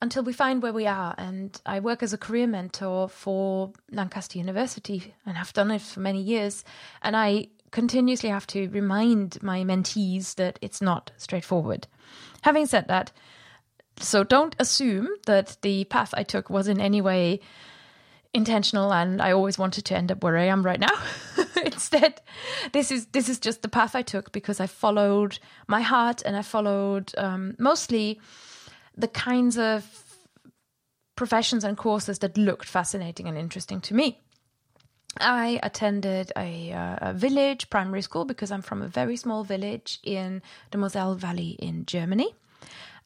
until 0.01 0.23
we 0.23 0.33
find 0.33 0.61
where 0.61 0.73
we 0.73 0.87
are. 0.87 1.15
And 1.17 1.59
I 1.65 1.79
work 1.79 2.03
as 2.03 2.13
a 2.13 2.17
career 2.17 2.47
mentor 2.47 3.09
for 3.09 3.71
Lancaster 3.91 4.37
University 4.37 5.13
and 5.25 5.37
have 5.37 5.53
done 5.53 5.71
it 5.71 5.81
for 5.81 5.99
many 5.99 6.21
years. 6.21 6.63
And 7.01 7.15
I 7.15 7.47
continuously 7.71 8.29
have 8.29 8.47
to 8.47 8.69
remind 8.69 9.41
my 9.41 9.63
mentees 9.63 10.35
that 10.35 10.59
it's 10.61 10.81
not 10.81 11.11
straightforward. 11.17 11.87
Having 12.41 12.67
said 12.67 12.87
that, 12.87 13.11
so 13.99 14.23
don't 14.23 14.55
assume 14.59 15.09
that 15.25 15.57
the 15.61 15.85
path 15.85 16.13
I 16.15 16.23
took 16.23 16.49
was 16.49 16.67
in 16.67 16.79
any 16.79 17.01
way 17.01 17.39
intentional 18.33 18.91
and 18.93 19.21
I 19.21 19.31
always 19.31 19.57
wanted 19.57 19.85
to 19.85 19.95
end 19.95 20.11
up 20.11 20.23
where 20.23 20.37
I 20.37 20.45
am 20.45 20.63
right 20.63 20.79
now. 20.79 20.93
Instead, 21.65 22.21
this 22.73 22.91
is 22.91 23.07
this 23.07 23.29
is 23.29 23.39
just 23.39 23.61
the 23.61 23.69
path 23.69 23.95
I 23.95 24.01
took 24.01 24.31
because 24.33 24.59
I 24.59 24.67
followed 24.67 25.39
my 25.67 25.81
heart 25.81 26.21
and 26.25 26.35
I 26.35 26.41
followed 26.41 27.13
um, 27.17 27.55
mostly 27.57 28.19
the 28.97 29.07
kinds 29.07 29.57
of 29.57 29.85
professions 31.15 31.63
and 31.63 31.77
courses 31.77 32.19
that 32.19 32.37
looked 32.37 32.65
fascinating 32.65 33.27
and 33.27 33.37
interesting 33.37 33.81
to 33.81 33.93
me. 33.93 34.19
I 35.17 35.59
attended 35.63 36.33
a, 36.35 36.73
uh, 36.73 37.09
a, 37.09 37.13
village 37.13 37.69
primary 37.69 38.01
school 38.01 38.25
because 38.25 38.51
I'm 38.51 38.61
from 38.61 38.81
a 38.81 38.87
very 38.87 39.15
small 39.15 39.45
village 39.45 39.99
in 40.03 40.41
the 40.71 40.77
Moselle 40.77 41.15
Valley 41.15 41.55
in 41.59 41.85
Germany. 41.85 42.35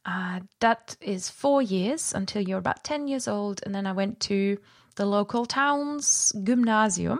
Uh, 0.05 0.39
that 0.59 0.95
is 1.01 1.29
four 1.29 1.61
years 1.61 2.13
until 2.13 2.41
you're 2.41 2.57
about 2.57 2.83
10 2.83 3.07
years 3.07 3.27
old. 3.27 3.61
And 3.63 3.75
then 3.75 3.85
I 3.85 3.91
went 3.91 4.19
to 4.21 4.57
the 4.95 5.05
local 5.05 5.45
town's 5.45 6.33
gymnasium. 6.43 7.19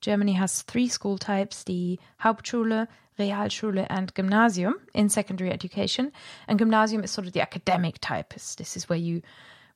Germany 0.00 0.34
has 0.34 0.62
three 0.62 0.88
school 0.88 1.18
types 1.18 1.64
the 1.64 1.98
Hauptschule, 2.22 2.86
Realschule, 3.20 3.86
and 3.88 4.12
Gymnasium 4.14 4.74
in 4.94 5.08
secondary 5.08 5.50
education. 5.52 6.12
And 6.48 6.58
Gymnasium 6.58 7.04
is 7.04 7.10
sort 7.10 7.26
of 7.26 7.32
the 7.32 7.42
academic 7.42 7.98
type. 8.00 8.34
This 8.34 8.76
is 8.76 8.88
where 8.88 8.98
you 8.98 9.22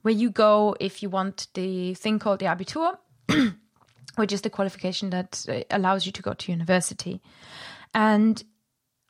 where 0.02 0.14
you 0.14 0.30
go 0.30 0.76
if 0.80 1.02
you 1.02 1.08
want 1.08 1.46
the 1.54 1.94
thing 1.94 2.18
called 2.18 2.38
the 2.38 2.46
Abitur, 2.46 2.98
which 4.16 4.32
is 4.32 4.42
the 4.42 4.50
qualification 4.50 5.10
that 5.10 5.46
uh, 5.48 5.60
allows 5.70 6.04
you 6.04 6.12
to 6.12 6.20
go 6.20 6.34
to 6.34 6.52
university. 6.52 7.22
And 7.94 8.42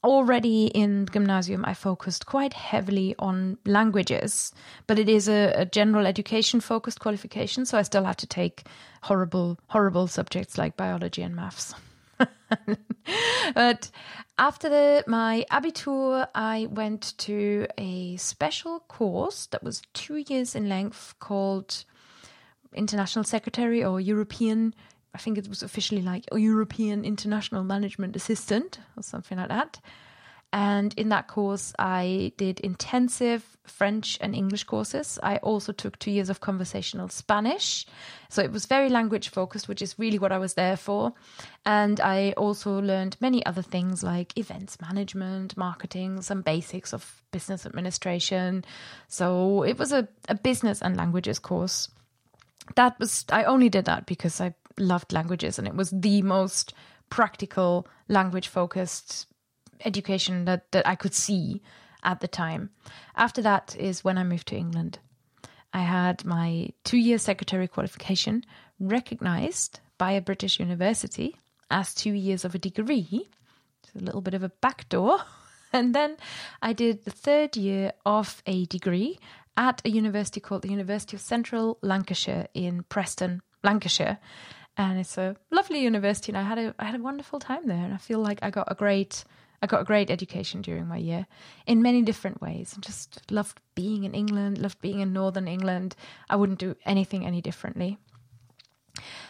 already 0.05 0.66
in 0.66 1.09
gymnasium, 1.11 1.64
I 1.64 1.75
focused 1.75 2.27
quite 2.27 2.53
heavily 2.53 3.16
on 3.18 3.59
languages, 3.64 4.53
but 4.87 4.99
it 4.99 5.09
is 5.09 5.29
a, 5.29 5.53
a, 5.57 5.64
general 5.64 6.07
education 6.07 6.61
focused 6.61 7.01
qualification, 7.01 7.64
so 7.64 7.79
I 7.79 7.83
still 7.83 8.05
had 8.05 8.18
to 8.18 8.27
take 8.27 8.64
horrible, 9.03 9.59
horrible 9.68 10.07
subjects 10.07 10.59
like 10.59 10.77
biology 10.77 11.23
and 11.23 11.35
maths. 11.35 11.75
but 13.55 13.90
after 14.38 14.68
the, 14.68 15.05
my 15.07 15.44
Abitur, 15.50 16.29
I 16.35 16.66
went 16.70 17.16
to 17.18 17.66
a 17.79 18.16
special 18.16 18.81
course 18.81 19.46
that 19.46 19.62
was 19.62 19.83
two 19.92 20.16
years 20.16 20.55
in 20.55 20.68
length 20.68 21.14
called 21.20 21.85
International 22.72 23.24
Secretary 23.24 23.85
or 23.85 24.00
European 24.00 24.74
I 25.14 25.18
think 25.18 25.38
it 25.38 25.48
was 25.48 25.62
officially 25.62 26.03
like 26.03 26.24
European 26.33 27.05
International 27.05 27.62
Management 27.62 28.16
Assistant 28.16 28.81
or 28.96 29.03
something 29.03 29.38
like 29.38 29.48
that. 29.48 29.81
And 30.55 30.95
in 30.95 31.09
that 31.09 31.27
course, 31.27 31.75
I 31.81 32.33
did 32.37 32.61
intensive 32.61 33.57
French 33.67 34.19
and 34.21 34.37
English 34.37 34.62
courses. 34.62 35.19
I 35.21 35.38
also 35.38 35.73
took 35.73 35.99
two 35.99 36.12
years 36.12 36.31
of 36.31 36.40
conversational 36.40 37.09
Spanish. 37.09 37.85
So 38.29 38.40
it 38.40 38.53
was 38.53 38.67
very 38.67 38.88
language 38.88 39.31
focused, 39.31 39.67
which 39.67 39.83
is 39.83 39.99
really 39.99 40.21
what 40.21 40.31
I 40.31 40.38
was 40.38 40.55
there 40.55 40.77
for. 40.77 41.12
And 41.67 41.99
I 41.99 42.35
also 42.37 42.81
learned 42.81 43.17
many 43.21 43.45
other 43.45 43.62
things 43.62 44.05
like 44.05 44.38
events 44.38 44.81
management, 44.81 45.57
marketing, 45.57 46.23
some 46.23 46.43
basics 46.43 46.95
of 46.95 47.21
business 47.33 47.67
administration. 47.67 48.64
So 49.09 49.64
it 49.64 49.77
was 49.77 49.90
a, 49.90 50.07
a 50.29 50.37
business 50.37 50.83
and 50.83 50.97
languages 50.97 51.40
course. 51.40 51.88
That 52.77 52.97
was, 53.01 53.25
I 53.29 53.43
only 53.43 53.71
did 53.71 53.87
that 53.87 54.07
because 54.07 54.40
I 54.40 54.55
loved 54.79 55.12
languages 55.12 55.59
and 55.59 55.67
it 55.67 55.75
was 55.75 55.90
the 55.90 56.23
most 56.23 56.75
practical 57.11 57.88
language 58.07 58.47
focused 58.47 59.27
education 59.85 60.44
that, 60.44 60.70
that 60.73 60.87
I 60.87 60.94
could 60.94 61.14
see 61.14 61.62
at 62.03 62.20
the 62.20 62.29
time. 62.29 62.70
After 63.16 63.42
that 63.42 63.77
is 63.79 64.05
when 64.05 64.18
I 64.18 64.25
moved 64.25 64.49
to 64.49 64.57
England. 64.57 64.99
I 65.73 65.81
had 65.81 66.25
my 66.25 66.70
two 66.85 66.99
year 66.99 67.18
secretary 67.18 67.66
qualification 67.66 68.44
recognized 68.79 69.81
by 69.99 70.12
a 70.12 70.20
British 70.20 70.61
university 70.61 71.37
as 71.70 71.94
two 71.94 72.12
years 72.12 72.44
of 72.44 72.55
a 72.55 72.59
degree. 72.59 73.29
It's 73.83 73.94
a 73.94 74.05
little 74.05 74.20
bit 74.20 74.35
of 74.35 74.42
a 74.42 74.53
backdoor. 74.61 75.18
And 75.73 75.92
then 75.92 76.18
I 76.62 76.73
did 76.73 77.05
the 77.05 77.11
third 77.11 77.57
year 77.57 77.94
of 78.07 78.44
a 78.47 78.64
degree 78.66 79.18
at 79.57 79.83
a 79.85 79.88
university 79.88 80.38
called 80.38 80.62
the 80.62 80.70
University 80.70 81.16
of 81.16 81.20
Central 81.20 81.79
Lancashire 81.83 82.47
in 82.55 82.85
Preston, 82.85 83.42
Lancashire 83.64 84.20
and 84.77 84.99
it's 84.99 85.16
a 85.18 85.37
lovely 85.51 85.83
university 85.83 86.33
and 86.33 86.38
I 86.38 86.42
had 86.42 86.59
a 86.59 86.75
I 86.79 86.85
had 86.85 86.94
a 86.94 87.03
wonderful 87.03 87.38
time 87.38 87.66
there 87.66 87.85
and 87.85 87.94
I 87.94 87.99
feel 87.99 88.18
like 88.18 88.38
I 88.42 88.51
got 88.51 88.70
a 88.70 88.75
great 88.75 89.25
I 89.62 89.67
got 89.67 89.81
a 89.81 89.85
great 89.85 90.11
education 90.11 90.62
during 90.62 90.87
my 90.87 90.97
year 90.97 91.27
in 91.67 91.83
many 91.83 92.03
different 92.03 92.40
ways 92.40 92.75
I 92.77 92.81
just 92.81 93.31
loved 93.31 93.61
being 93.75 94.05
in 94.05 94.14
England, 94.14 94.59
loved 94.59 94.81
being 94.81 95.01
in 95.01 95.12
northern 95.12 95.49
England. 95.49 95.97
I 96.29 96.37
wouldn't 96.37 96.59
do 96.59 96.77
anything 96.85 97.25
any 97.25 97.40
differently. 97.40 97.99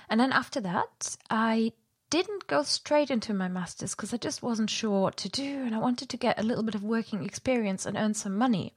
And 0.08 0.20
then 0.20 0.32
after 0.32 0.60
that, 0.60 1.16
I 1.30 1.72
didn't 2.10 2.46
go 2.46 2.62
straight 2.62 3.10
into 3.10 3.34
my 3.34 3.48
master's 3.48 3.94
because 3.94 4.14
I 4.14 4.18
just 4.18 4.42
wasn't 4.42 4.70
sure 4.70 5.02
what 5.02 5.16
to 5.18 5.28
do 5.28 5.64
and 5.64 5.74
I 5.74 5.78
wanted 5.78 6.08
to 6.10 6.16
get 6.16 6.38
a 6.38 6.42
little 6.42 6.62
bit 6.62 6.74
of 6.74 6.84
working 6.84 7.24
experience 7.24 7.86
and 7.86 7.96
earn 7.96 8.14
some 8.14 8.36
money. 8.36 8.72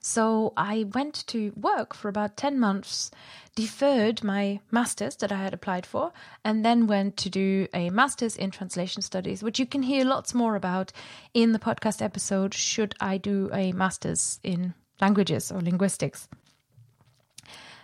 So 0.00 0.54
I 0.56 0.86
went 0.94 1.26
to 1.28 1.52
work 1.56 1.94
for 1.94 2.08
about 2.08 2.38
10 2.38 2.58
months, 2.58 3.10
deferred 3.54 4.24
my 4.24 4.60
master's 4.70 5.16
that 5.16 5.30
I 5.30 5.42
had 5.42 5.52
applied 5.52 5.84
for, 5.84 6.12
and 6.42 6.64
then 6.64 6.86
went 6.86 7.18
to 7.18 7.28
do 7.28 7.68
a 7.74 7.90
master's 7.90 8.36
in 8.36 8.50
translation 8.50 9.02
studies, 9.02 9.42
which 9.42 9.58
you 9.58 9.66
can 9.66 9.82
hear 9.82 10.04
lots 10.04 10.32
more 10.32 10.56
about 10.56 10.92
in 11.34 11.52
the 11.52 11.58
podcast 11.58 12.00
episode 12.00 12.54
Should 12.54 12.94
I 13.00 13.18
Do 13.18 13.50
a 13.52 13.72
Master's 13.72 14.40
in 14.42 14.72
Languages 15.00 15.52
or 15.52 15.60
Linguistics? 15.60 16.28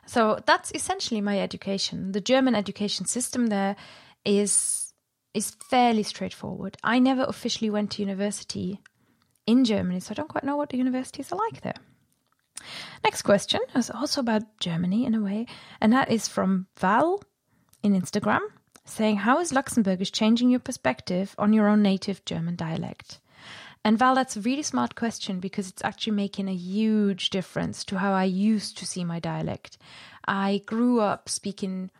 So 0.07 0.39
that's 0.47 0.71
essentially 0.73 1.21
my 1.21 1.41
education. 1.41 2.13
The 2.13 2.21
German 2.21 2.55
education 2.55 3.07
system 3.07 3.49
there 3.49 3.77
is 4.27 4.93
is 5.35 5.57
fairly 5.71 6.03
straightforward. 6.03 6.77
I 6.83 6.99
never 6.99 7.25
officially 7.25 7.71
went 7.71 7.91
to 7.93 8.03
university 8.03 8.81
in 9.47 9.65
Germany, 9.65 10.01
so 10.01 10.13
I 10.13 10.15
don't 10.15 10.29
quite 10.29 10.45
know 10.45 10.57
what 10.57 10.71
the 10.71 10.79
universities 10.79 11.31
are 11.31 11.39
like 11.39 11.61
there. 11.61 11.77
Next 13.05 13.23
question 13.23 13.61
is 13.75 13.91
also 13.91 14.21
about 14.21 14.59
Germany 14.61 15.05
in 15.05 15.15
a 15.15 15.21
way, 15.21 15.47
and 15.81 15.93
that 15.93 16.11
is 16.11 16.27
from 16.27 16.67
Val 16.79 17.23
in 17.83 18.01
Instagram 18.01 18.41
saying, 18.87 19.17
How 19.17 19.39
is 19.41 19.53
Luxembourgish 19.53 20.13
changing 20.13 20.51
your 20.51 20.61
perspective 20.61 21.35
on 21.39 21.53
your 21.53 21.69
own 21.69 21.83
native 21.83 22.25
German 22.25 22.57
dialect? 22.57 23.21
And 23.85 23.99
Val, 23.99 24.15
that's 24.15 24.37
a 24.37 24.41
really 24.41 24.63
smart 24.63 24.97
question 24.97 25.39
because 25.39 25.69
it's 25.69 25.85
actually 25.85 26.15
making 26.15 26.49
a 26.49 26.55
huge 26.55 27.31
difference 27.31 27.85
to 27.85 27.99
how 27.99 28.13
I 28.13 28.25
used 28.25 28.79
to 28.79 28.87
see 28.87 29.05
my 29.05 29.21
dialect. 29.21 29.79
I 30.27 30.63
grew 30.67 31.01
up 31.01 31.29
speaking 31.29 31.91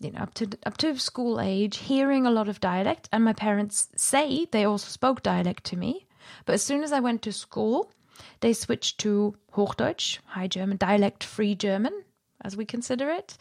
you 0.00 0.10
know 0.10 0.20
up 0.20 0.34
to 0.34 0.48
up 0.64 0.76
to 0.78 0.98
school 0.98 1.40
age 1.40 1.78
hearing 1.78 2.26
a 2.26 2.30
lot 2.30 2.48
of 2.48 2.60
dialect. 2.60 3.08
And 3.12 3.24
my 3.24 3.32
parents 3.32 3.88
say 3.96 4.46
they 4.50 4.64
also 4.64 4.88
spoke 4.88 5.22
dialect 5.22 5.64
to 5.64 5.76
me. 5.76 6.06
But 6.44 6.54
as 6.54 6.62
soon 6.62 6.82
as 6.82 6.92
i 6.92 7.00
went 7.00 7.22
to 7.22 7.32
school 7.32 7.90
they 8.40 8.52
switched 8.52 8.98
to 8.98 9.36
hochdeutsch 9.54 10.18
high 10.24 10.48
german 10.48 10.76
dialect 10.76 11.22
free 11.22 11.54
german 11.54 12.02
as 12.42 12.56
we 12.56 12.64
consider 12.64 13.10
it 13.10 13.36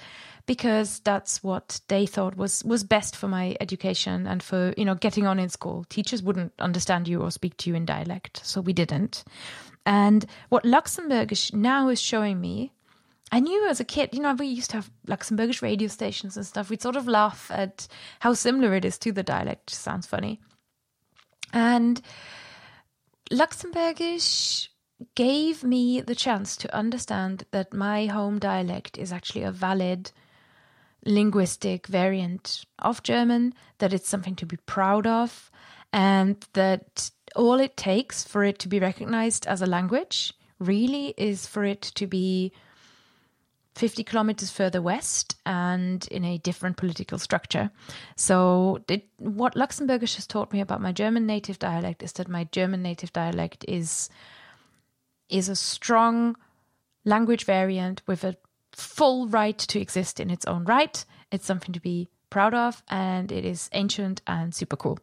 because 0.45 0.99
that's 0.99 1.43
what 1.43 1.81
they 1.87 2.05
thought 2.05 2.37
was 2.37 2.63
was 2.63 2.83
best 2.83 3.15
for 3.15 3.27
my 3.27 3.55
education 3.59 4.27
and 4.27 4.41
for 4.43 4.73
you 4.77 4.85
know 4.85 4.95
getting 4.95 5.27
on 5.27 5.39
in 5.39 5.49
school. 5.49 5.85
Teachers 5.89 6.21
wouldn't 6.23 6.53
understand 6.59 7.07
you 7.07 7.21
or 7.21 7.31
speak 7.31 7.57
to 7.57 7.69
you 7.69 7.75
in 7.75 7.85
dialect 7.85 8.41
so 8.45 8.61
we 8.61 8.73
didn't. 8.73 9.23
And 9.85 10.25
what 10.49 10.63
luxembourgish 10.63 11.53
now 11.53 11.89
is 11.89 12.01
showing 12.01 12.41
me 12.41 12.71
I 13.31 13.39
knew 13.39 13.67
as 13.67 13.79
a 13.79 13.85
kid, 13.85 14.09
you 14.13 14.21
know, 14.21 14.33
we 14.33 14.47
used 14.47 14.69
to 14.71 14.77
have 14.77 14.91
Luxembourgish 15.07 15.61
radio 15.61 15.87
stations 15.87 16.37
and 16.37 16.45
stuff. 16.45 16.69
We'd 16.69 16.81
sort 16.81 16.95
of 16.95 17.07
laugh 17.07 17.49
at 17.51 17.87
how 18.19 18.33
similar 18.33 18.73
it 18.75 18.85
is 18.85 18.97
to 18.99 19.11
the 19.11 19.23
dialect. 19.23 19.71
Sounds 19.71 20.05
funny. 20.05 20.39
And 21.51 22.01
Luxembourgish 23.31 24.67
gave 25.15 25.63
me 25.63 26.01
the 26.01 26.15
chance 26.15 26.55
to 26.57 26.75
understand 26.75 27.45
that 27.51 27.73
my 27.73 28.05
home 28.05 28.39
dialect 28.39 28.97
is 28.97 29.11
actually 29.11 29.43
a 29.43 29.51
valid 29.51 30.11
linguistic 31.05 31.87
variant 31.87 32.65
of 32.79 33.03
German, 33.03 33.53
that 33.79 33.93
it's 33.93 34.09
something 34.09 34.35
to 34.35 34.45
be 34.45 34.57
proud 34.65 35.05
of, 35.05 35.51
and 35.91 36.45
that 36.53 37.11
all 37.35 37.59
it 37.59 37.75
takes 37.75 38.23
for 38.23 38.43
it 38.43 38.59
to 38.59 38.67
be 38.67 38.79
recognized 38.79 39.45
as 39.47 39.61
a 39.61 39.67
language 39.67 40.33
really 40.59 41.13
is 41.17 41.45
for 41.45 41.65
it 41.65 41.81
to 41.81 42.07
be 42.07 42.51
50 43.75 44.03
kilometers 44.05 44.49
further 44.49 44.81
west 44.81 45.35
and 45.45 46.07
in 46.07 46.23
a 46.23 46.37
different 46.37 46.77
political 46.77 47.19
structure. 47.19 47.69
So, 48.15 48.79
it, 48.87 49.07
what 49.17 49.55
Luxembourgish 49.55 50.15
has 50.15 50.25
taught 50.25 50.53
me 50.53 50.61
about 50.61 50.81
my 50.81 50.93
German 50.93 51.25
native 51.25 51.59
dialect 51.59 52.01
is 52.01 52.13
that 52.13 52.29
my 52.29 52.45
German 52.45 52.81
native 52.81 53.11
dialect 53.13 53.65
is 53.67 54.09
is 55.27 55.49
a 55.49 55.55
strong 55.55 56.35
language 57.03 57.45
variant 57.45 58.01
with 58.07 58.23
a 58.23 58.37
full 58.73 59.27
right 59.27 59.57
to 59.57 59.79
exist 59.79 60.19
in 60.19 60.29
its 60.29 60.45
own 60.45 60.63
right. 60.65 61.03
It's 61.31 61.45
something 61.45 61.73
to 61.73 61.79
be 61.79 62.09
proud 62.29 62.53
of, 62.53 62.83
and 62.87 63.31
it 63.31 63.43
is 63.43 63.69
ancient 63.73 64.21
and 64.27 64.53
super 64.53 64.75
cool. 64.75 64.99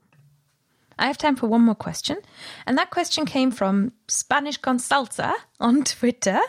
I 0.98 1.06
have 1.06 1.18
time 1.18 1.36
for 1.36 1.46
one 1.46 1.62
more 1.62 1.74
question. 1.74 2.18
And 2.66 2.76
that 2.78 2.90
question 2.90 3.26
came 3.26 3.50
from 3.50 3.92
Spanish 4.08 4.56
con 4.56 4.78
Salsa 4.78 5.34
on 5.60 5.84
Twitter. 5.84 6.40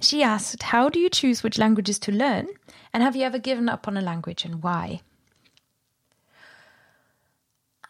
She 0.00 0.22
asked, 0.22 0.62
How 0.62 0.88
do 0.88 0.98
you 0.98 1.08
choose 1.08 1.42
which 1.42 1.58
languages 1.58 1.98
to 2.00 2.12
learn? 2.12 2.48
And 2.92 3.02
have 3.02 3.16
you 3.16 3.22
ever 3.22 3.38
given 3.38 3.68
up 3.68 3.88
on 3.88 3.96
a 3.96 4.02
language 4.02 4.44
and 4.44 4.62
why? 4.62 5.00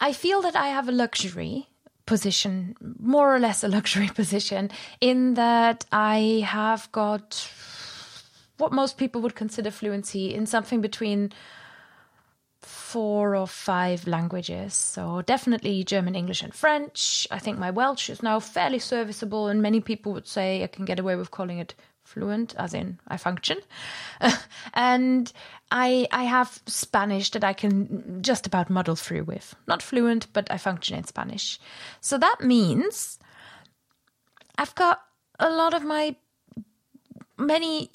I 0.00 0.12
feel 0.12 0.42
that 0.42 0.56
I 0.56 0.68
have 0.68 0.88
a 0.88 0.92
luxury 0.92 1.68
position, 2.06 2.74
more 2.98 3.34
or 3.34 3.38
less 3.38 3.62
a 3.62 3.68
luxury 3.68 4.08
position, 4.14 4.70
in 5.00 5.34
that 5.34 5.84
I 5.92 6.44
have 6.46 6.90
got 6.92 7.48
what 8.58 8.72
most 8.72 8.96
people 8.96 9.20
would 9.22 9.34
consider 9.34 9.70
fluency 9.70 10.34
in 10.34 10.46
something 10.46 10.80
between 10.80 11.32
four 12.62 13.34
or 13.34 13.46
five 13.46 14.06
languages. 14.06 14.74
So 14.74 15.22
definitely 15.22 15.84
German, 15.84 16.14
English, 16.14 16.42
and 16.42 16.54
French. 16.54 17.26
I 17.30 17.38
think 17.38 17.58
my 17.58 17.70
Welsh 17.70 18.08
is 18.08 18.22
now 18.22 18.40
fairly 18.40 18.78
serviceable, 18.78 19.48
and 19.48 19.60
many 19.60 19.80
people 19.80 20.12
would 20.12 20.26
say 20.28 20.62
I 20.62 20.68
can 20.68 20.84
get 20.84 20.98
away 20.98 21.16
with 21.16 21.30
calling 21.30 21.58
it 21.58 21.74
fluent, 22.04 22.54
as 22.56 22.74
in 22.74 22.98
I 23.08 23.16
function. 23.16 23.58
and 24.74 25.32
I 25.70 26.06
I 26.12 26.24
have 26.24 26.60
Spanish 26.66 27.30
that 27.30 27.44
I 27.44 27.52
can 27.52 28.22
just 28.22 28.46
about 28.46 28.70
muddle 28.70 28.96
through 28.96 29.24
with. 29.24 29.54
Not 29.66 29.82
fluent, 29.82 30.26
but 30.32 30.50
I 30.50 30.58
function 30.58 30.96
in 30.96 31.04
Spanish. 31.04 31.58
So 32.00 32.18
that 32.18 32.40
means 32.40 33.18
I've 34.56 34.74
got 34.74 35.02
a 35.38 35.50
lot 35.50 35.74
of 35.74 35.84
my 35.84 36.16
many 37.38 37.90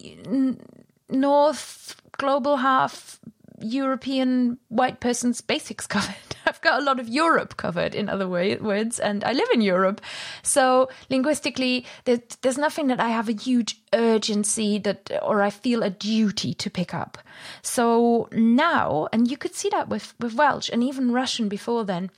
North 1.10 1.96
global 2.18 2.58
half 2.58 3.20
European 3.60 4.58
white 4.70 5.00
person's 5.00 5.42
basics 5.42 5.88
covered. 5.96 6.16
I've 6.46 6.62
got 6.62 6.82
a 6.82 6.84
lot 6.84 7.00
of 7.00 7.10
Europe 7.10 7.58
covered, 7.58 7.94
in 7.94 8.08
other 8.08 8.28
words, 8.28 9.00
and 9.00 9.24
I 9.24 9.34
live 9.34 9.50
in 9.54 9.62
Europe. 9.62 10.00
So 10.44 10.90
linguistically, 11.10 11.86
there's 12.06 12.58
nothing 12.58 12.88
that 12.88 13.02
I 13.02 13.10
have 13.10 13.28
a 13.28 13.34
huge 13.34 13.82
urgency 13.94 14.78
that, 14.80 15.12
or 15.22 15.42
I 15.42 15.50
feel 15.50 15.84
a 15.84 15.90
duty 15.90 16.54
to 16.54 16.70
pick 16.70 16.94
up. 16.94 17.18
So 17.62 18.30
now, 18.32 19.10
and 19.12 19.30
you 19.30 19.36
could 19.36 19.56
see 19.56 19.70
that 19.70 19.90
with, 19.90 20.14
with 20.20 20.36
Welsh 20.36 20.70
and 20.72 20.84
even 20.84 21.12
Russian 21.12 21.50
before 21.50 21.84
then, 21.84 22.12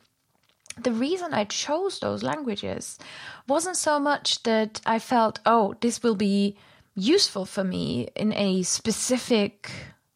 the 0.84 0.92
reason 0.92 1.34
I 1.34 1.46
chose 1.46 2.00
those 2.00 2.24
languages 2.24 3.00
wasn't 3.48 3.78
so 3.78 4.00
much 4.00 4.44
that 4.44 4.80
I 4.86 5.00
felt, 5.00 5.40
oh, 5.46 5.76
this 5.82 6.04
will 6.04 6.16
be 6.16 6.56
useful 6.96 7.46
for 7.46 7.64
me 7.64 8.10
in 8.16 8.34
a 8.34 8.64
specific 8.64 9.72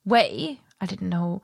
way 0.06 0.60
I 0.84 0.86
didn't 0.86 1.10
know 1.10 1.42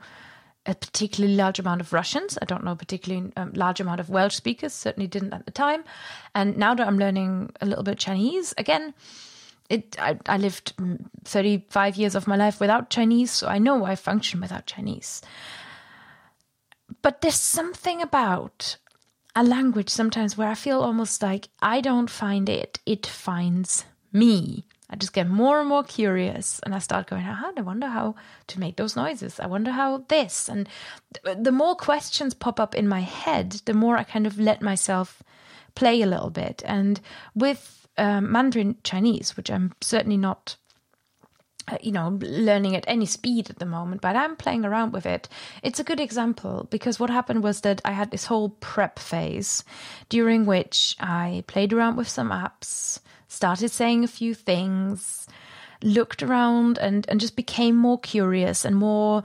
a 0.66 0.76
particularly 0.76 1.36
large 1.36 1.58
amount 1.58 1.82
of 1.82 1.94
Russians. 1.94 2.38
I 2.42 2.46
don't 2.46 2.64
know 2.64 2.74
a 2.74 2.76
particularly 2.76 3.32
um, 3.38 3.54
large 3.54 3.80
amount 3.80 4.00
of 4.00 4.10
Welsh 4.10 4.36
speakers. 4.36 4.74
Certainly 4.74 5.08
didn't 5.08 5.34
at 5.34 5.46
the 5.46 5.52
time. 5.52 5.84
And 6.36 6.58
now 6.58 6.76
that 6.76 6.86
I'm 6.86 7.00
learning 7.00 7.52
a 7.62 7.66
little 7.66 7.84
bit 7.84 7.98
Chinese 7.98 8.54
again, 8.58 8.94
it 9.70 9.96
I, 10.00 10.20
I 10.26 10.38
lived 10.38 10.74
35 11.24 11.96
years 11.96 12.16
of 12.16 12.28
my 12.28 12.36
life 12.36 12.60
without 12.60 12.90
Chinese, 12.90 13.32
so 13.32 13.48
I 13.48 13.60
know 13.60 13.86
I 13.86 13.96
function 13.96 14.42
without 14.42 14.66
Chinese. 14.66 15.22
But 17.02 17.22
there's 17.22 17.36
something 17.36 18.02
about 18.02 18.78
a 19.36 19.44
language 19.44 19.90
sometimes 19.90 20.38
where 20.38 20.50
I 20.50 20.56
feel 20.56 20.82
almost 20.82 21.22
like 21.22 21.50
I 21.62 21.82
don't 21.82 22.10
find 22.10 22.50
it, 22.50 22.80
it 22.86 23.06
finds 23.06 23.86
me. 24.12 24.66
I 24.90 24.96
just 24.96 25.14
get 25.14 25.28
more 25.28 25.60
and 25.60 25.70
more 25.70 25.84
curious 25.84 26.60
and 26.64 26.74
I 26.74 26.80
start 26.80 27.08
going, 27.08 27.24
ah, 27.28 27.52
I 27.56 27.62
wonder 27.62 27.88
how 27.88 28.16
to 28.48 28.60
make 28.60 28.76
those 28.76 28.96
noises. 28.96 29.40
I 29.40 29.46
wonder 29.46 29.72
how 29.72 30.06
this. 30.08 30.50
And 30.50 30.68
the 31.24 31.52
more 31.52 31.76
questions 31.76 32.34
pop 32.34 32.60
up 32.60 32.74
in 32.74 32.88
my 32.88 33.02
head, 33.02 33.62
the 33.66 33.74
more 33.74 33.98
I 33.98 34.04
kind 34.04 34.26
of 34.26 34.40
let 34.40 34.62
myself 34.62 35.22
play 35.76 36.02
a 36.02 36.08
little 36.08 36.32
bit. 36.32 36.64
And 36.66 37.00
with 37.36 37.88
um, 37.98 38.32
Mandarin 38.32 38.78
Chinese, 38.84 39.38
which 39.38 39.52
I'm 39.52 39.74
certainly 39.82 40.18
not 40.18 40.56
uh, 41.70 41.78
you 41.82 41.92
know, 41.92 42.18
learning 42.22 42.76
at 42.76 42.86
any 42.88 43.06
speed 43.06 43.50
at 43.50 43.60
the 43.60 43.66
moment, 43.66 44.02
but 44.02 44.16
I'm 44.16 44.36
playing 44.36 44.66
around 44.66 44.92
with 44.92 45.06
it. 45.06 45.30
It's 45.62 45.80
a 45.80 45.84
good 45.84 46.00
example 46.00 46.68
because 46.72 47.00
what 47.00 47.12
happened 47.12 47.44
was 47.44 47.62
that 47.62 47.80
I 47.86 47.92
had 47.92 48.10
this 48.10 48.26
whole 48.26 48.50
prep 48.50 48.98
phase 48.98 49.64
during 50.08 50.48
which 50.48 50.96
I 51.00 51.44
played 51.46 51.72
around 51.72 51.96
with 51.96 52.08
some 52.08 52.32
apps, 52.32 53.00
started 53.30 53.70
saying 53.70 54.04
a 54.04 54.08
few 54.08 54.34
things, 54.34 55.28
looked 55.82 56.22
around 56.22 56.78
and, 56.78 57.08
and 57.08 57.22
just 57.22 57.38
became 57.38 57.78
more 57.78 58.00
curious 58.00 58.66
and 58.66 58.76
more 58.76 59.24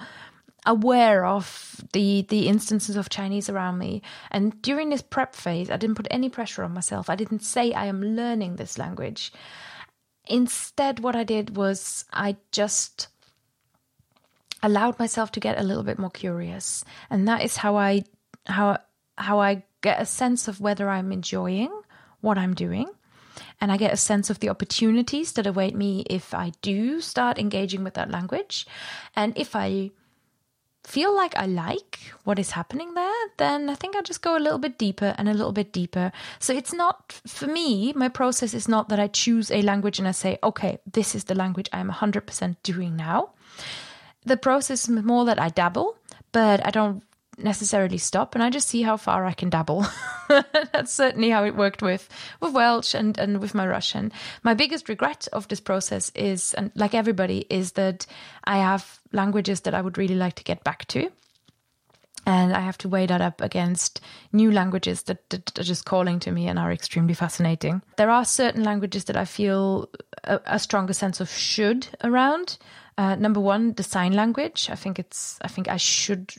aware 0.67 1.27
of 1.27 1.85
the 1.93 2.25
the 2.31 2.49
instances 2.49 2.97
of 2.97 3.11
Chinese 3.11 3.51
around 3.51 3.79
me. 3.79 4.03
And 4.31 4.61
during 4.63 4.91
this 4.91 5.03
prep 5.03 5.35
phase, 5.35 5.71
I 5.71 5.77
didn't 5.77 5.97
put 5.97 6.07
any 6.11 6.29
pressure 6.29 6.63
on 6.63 6.73
myself. 6.73 7.11
I 7.11 7.17
didn't 7.17 7.43
say 7.43 7.73
I 7.73 7.87
am 7.87 8.03
learning 8.03 8.57
this 8.57 8.79
language. 8.79 9.33
Instead, 10.27 11.01
what 11.01 11.17
I 11.17 11.25
did 11.25 11.57
was 11.57 12.05
I 12.13 12.37
just 12.51 13.09
allowed 14.63 14.99
myself 14.99 15.33
to 15.33 15.41
get 15.41 15.59
a 15.59 15.63
little 15.63 15.83
bit 15.83 15.99
more 15.99 16.11
curious. 16.11 16.85
And 17.11 17.29
that 17.29 17.43
is 17.43 17.57
how 17.57 17.77
I 17.77 18.05
how 18.47 18.79
how 19.19 19.41
I 19.41 19.65
get 19.83 20.01
a 20.01 20.07
sense 20.07 20.49
of 20.49 20.61
whether 20.61 20.89
I'm 20.89 21.13
enjoying 21.13 21.71
what 22.23 22.39
I'm 22.39 22.55
doing 22.55 22.89
and 23.61 23.73
I 23.73 23.77
get 23.77 23.93
a 23.93 23.97
sense 23.97 24.31
of 24.31 24.41
the 24.41 24.49
opportunities 24.49 25.33
that 25.33 25.47
await 25.47 25.75
me 25.75 26.05
if 26.09 26.35
I 26.35 26.53
do 26.63 27.01
start 27.01 27.39
engaging 27.39 27.85
with 27.85 27.95
that 27.95 28.11
language. 28.11 28.67
And 29.17 29.37
if 29.37 29.55
I 29.57 29.91
feel 30.85 31.15
like 31.17 31.35
I 31.37 31.47
like 31.47 31.99
what 32.25 32.39
is 32.39 32.51
happening 32.51 32.95
there, 32.95 33.13
then 33.39 33.71
I 33.71 33.75
think 33.75 33.97
I 33.97 34.03
just 34.03 34.23
go 34.23 34.37
a 34.37 34.39
little 34.39 34.59
bit 34.59 34.79
deeper 34.79 35.15
and 35.17 35.29
a 35.29 35.35
little 35.35 35.53
bit 35.53 35.73
deeper. 35.73 36.13
So 36.39 36.53
it's 36.53 36.73
not, 36.73 37.21
for 37.27 37.47
me, 37.47 37.93
my 37.95 38.09
process 38.09 38.55
is 38.55 38.69
not 38.69 38.91
that 38.91 39.01
I 39.01 39.07
choose 39.07 39.51
a 39.51 39.63
language 39.63 39.99
and 39.99 40.07
I 40.07 40.13
say, 40.13 40.39
okay, 40.43 40.79
this 40.91 41.15
is 41.15 41.25
the 41.25 41.35
language 41.35 41.69
I'm 41.73 41.91
100% 41.91 42.57
doing 42.63 42.97
now. 42.97 43.31
The 44.27 44.37
process 44.37 44.85
is 44.85 44.91
more 44.91 45.25
that 45.25 45.41
I 45.41 45.49
dabble, 45.49 45.97
but 46.33 46.65
I 46.67 46.71
don't 46.71 47.03
necessarily 47.39 47.99
stop 47.99 48.35
and 48.35 48.43
I 48.43 48.51
just 48.51 48.69
see 48.69 48.83
how 48.83 48.97
far 48.97 49.25
I 49.25 49.33
can 49.33 49.51
dabble. 49.51 49.87
That's 50.29 50.93
certainly 50.93 51.31
how 51.31 51.45
it 51.45 51.57
worked 51.57 51.83
with 51.83 52.09
with 52.41 52.53
Welsh 52.53 52.95
and, 52.95 53.19
and 53.19 53.41
with 53.41 53.55
my 53.55 53.67
Russian. 53.67 54.13
My 54.43 54.55
biggest 54.55 54.89
regret 54.89 55.29
of 55.33 55.49
this 55.49 55.61
process 55.61 56.11
is 56.15 56.55
and 56.55 56.71
like 56.75 56.95
everybody 56.95 57.47
is 57.51 57.73
that 57.73 58.07
I 58.45 58.59
have 58.59 59.01
languages 59.13 59.63
that 59.63 59.75
I 59.75 59.81
would 59.81 59.99
really 59.99 60.15
like 60.15 60.35
to 60.35 60.45
get 60.45 60.65
back 60.65 60.87
to. 60.89 61.11
And 62.27 62.55
I 62.55 62.61
have 62.61 62.79
to 62.79 62.89
weigh 62.89 63.07
that 63.07 63.21
up 63.21 63.43
against 63.43 64.01
new 64.33 64.51
languages 64.51 65.03
that, 65.03 65.29
that, 65.29 65.59
are 65.59 65.63
just 65.63 65.85
calling 65.85 66.21
to 66.21 66.33
me 66.33 66.49
and 66.49 66.59
are 66.59 66.73
extremely 66.73 67.13
fascinating. 67.13 67.83
There 67.97 68.09
are 68.09 68.25
certain 68.25 68.65
languages 68.65 69.05
that 69.05 69.17
I 69.17 69.27
feel 69.27 69.91
a, 70.25 70.41
a 70.47 70.59
stronger 70.59 70.95
sense 70.95 71.21
of 71.21 71.29
should 71.29 71.87
around. 72.03 72.57
Uh, 72.97 73.17
number 73.17 73.41
one, 73.41 73.75
the 73.75 73.83
sign 73.83 74.13
language. 74.15 74.71
I 74.71 74.75
think 74.77 74.99
it's. 74.99 75.39
I 75.43 75.49
think 75.49 75.69
I 75.69 75.77
should 75.77 76.33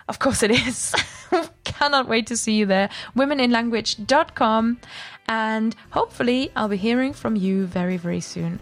Of 0.07 0.19
course 0.19 0.43
it 0.43 0.51
is. 0.51 0.93
Cannot 1.77 2.07
wait 2.07 2.27
to 2.27 2.37
see 2.37 2.53
you 2.53 2.65
there. 2.65 2.89
Womeninlanguage.com. 3.15 4.79
And 5.27 5.75
hopefully, 5.91 6.51
I'll 6.55 6.67
be 6.67 6.77
hearing 6.77 7.13
from 7.13 7.35
you 7.35 7.65
very, 7.65 7.97
very 7.97 8.21
soon. 8.21 8.59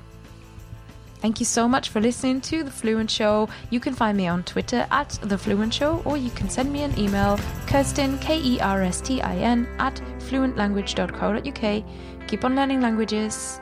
Thank 1.19 1.39
you 1.39 1.45
so 1.45 1.69
much 1.69 1.88
for 1.88 2.02
listening 2.02 2.41
to 2.41 2.63
The 2.63 2.71
Fluent 2.71 3.10
Show. 3.10 3.47
You 3.69 3.80
can 3.80 3.93
find 3.93 4.17
me 4.17 4.28
on 4.28 4.43
Twitter 4.43 4.86
at 4.91 5.17
The 5.21 5.38
Fluent 5.38 5.73
Show, 5.73 6.02
or 6.04 6.17
you 6.17 6.32
can 6.32 6.49
send 6.49 6.73
me 6.73 6.84
an 6.84 6.97
email, 6.99 7.38
Kerstin, 7.65 8.19
K 8.19 8.41
E 8.41 8.60
R 8.60 8.82
S 8.82 8.99
T 8.99 9.21
I 9.21 9.38
N, 9.38 9.67
at 9.80 9.95
fluentlanguage.co.uk. 10.19 12.28
Keep 12.28 12.43
on 12.43 12.56
learning 12.56 12.82
languages. 12.82 13.62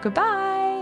Goodbye. 0.00 0.79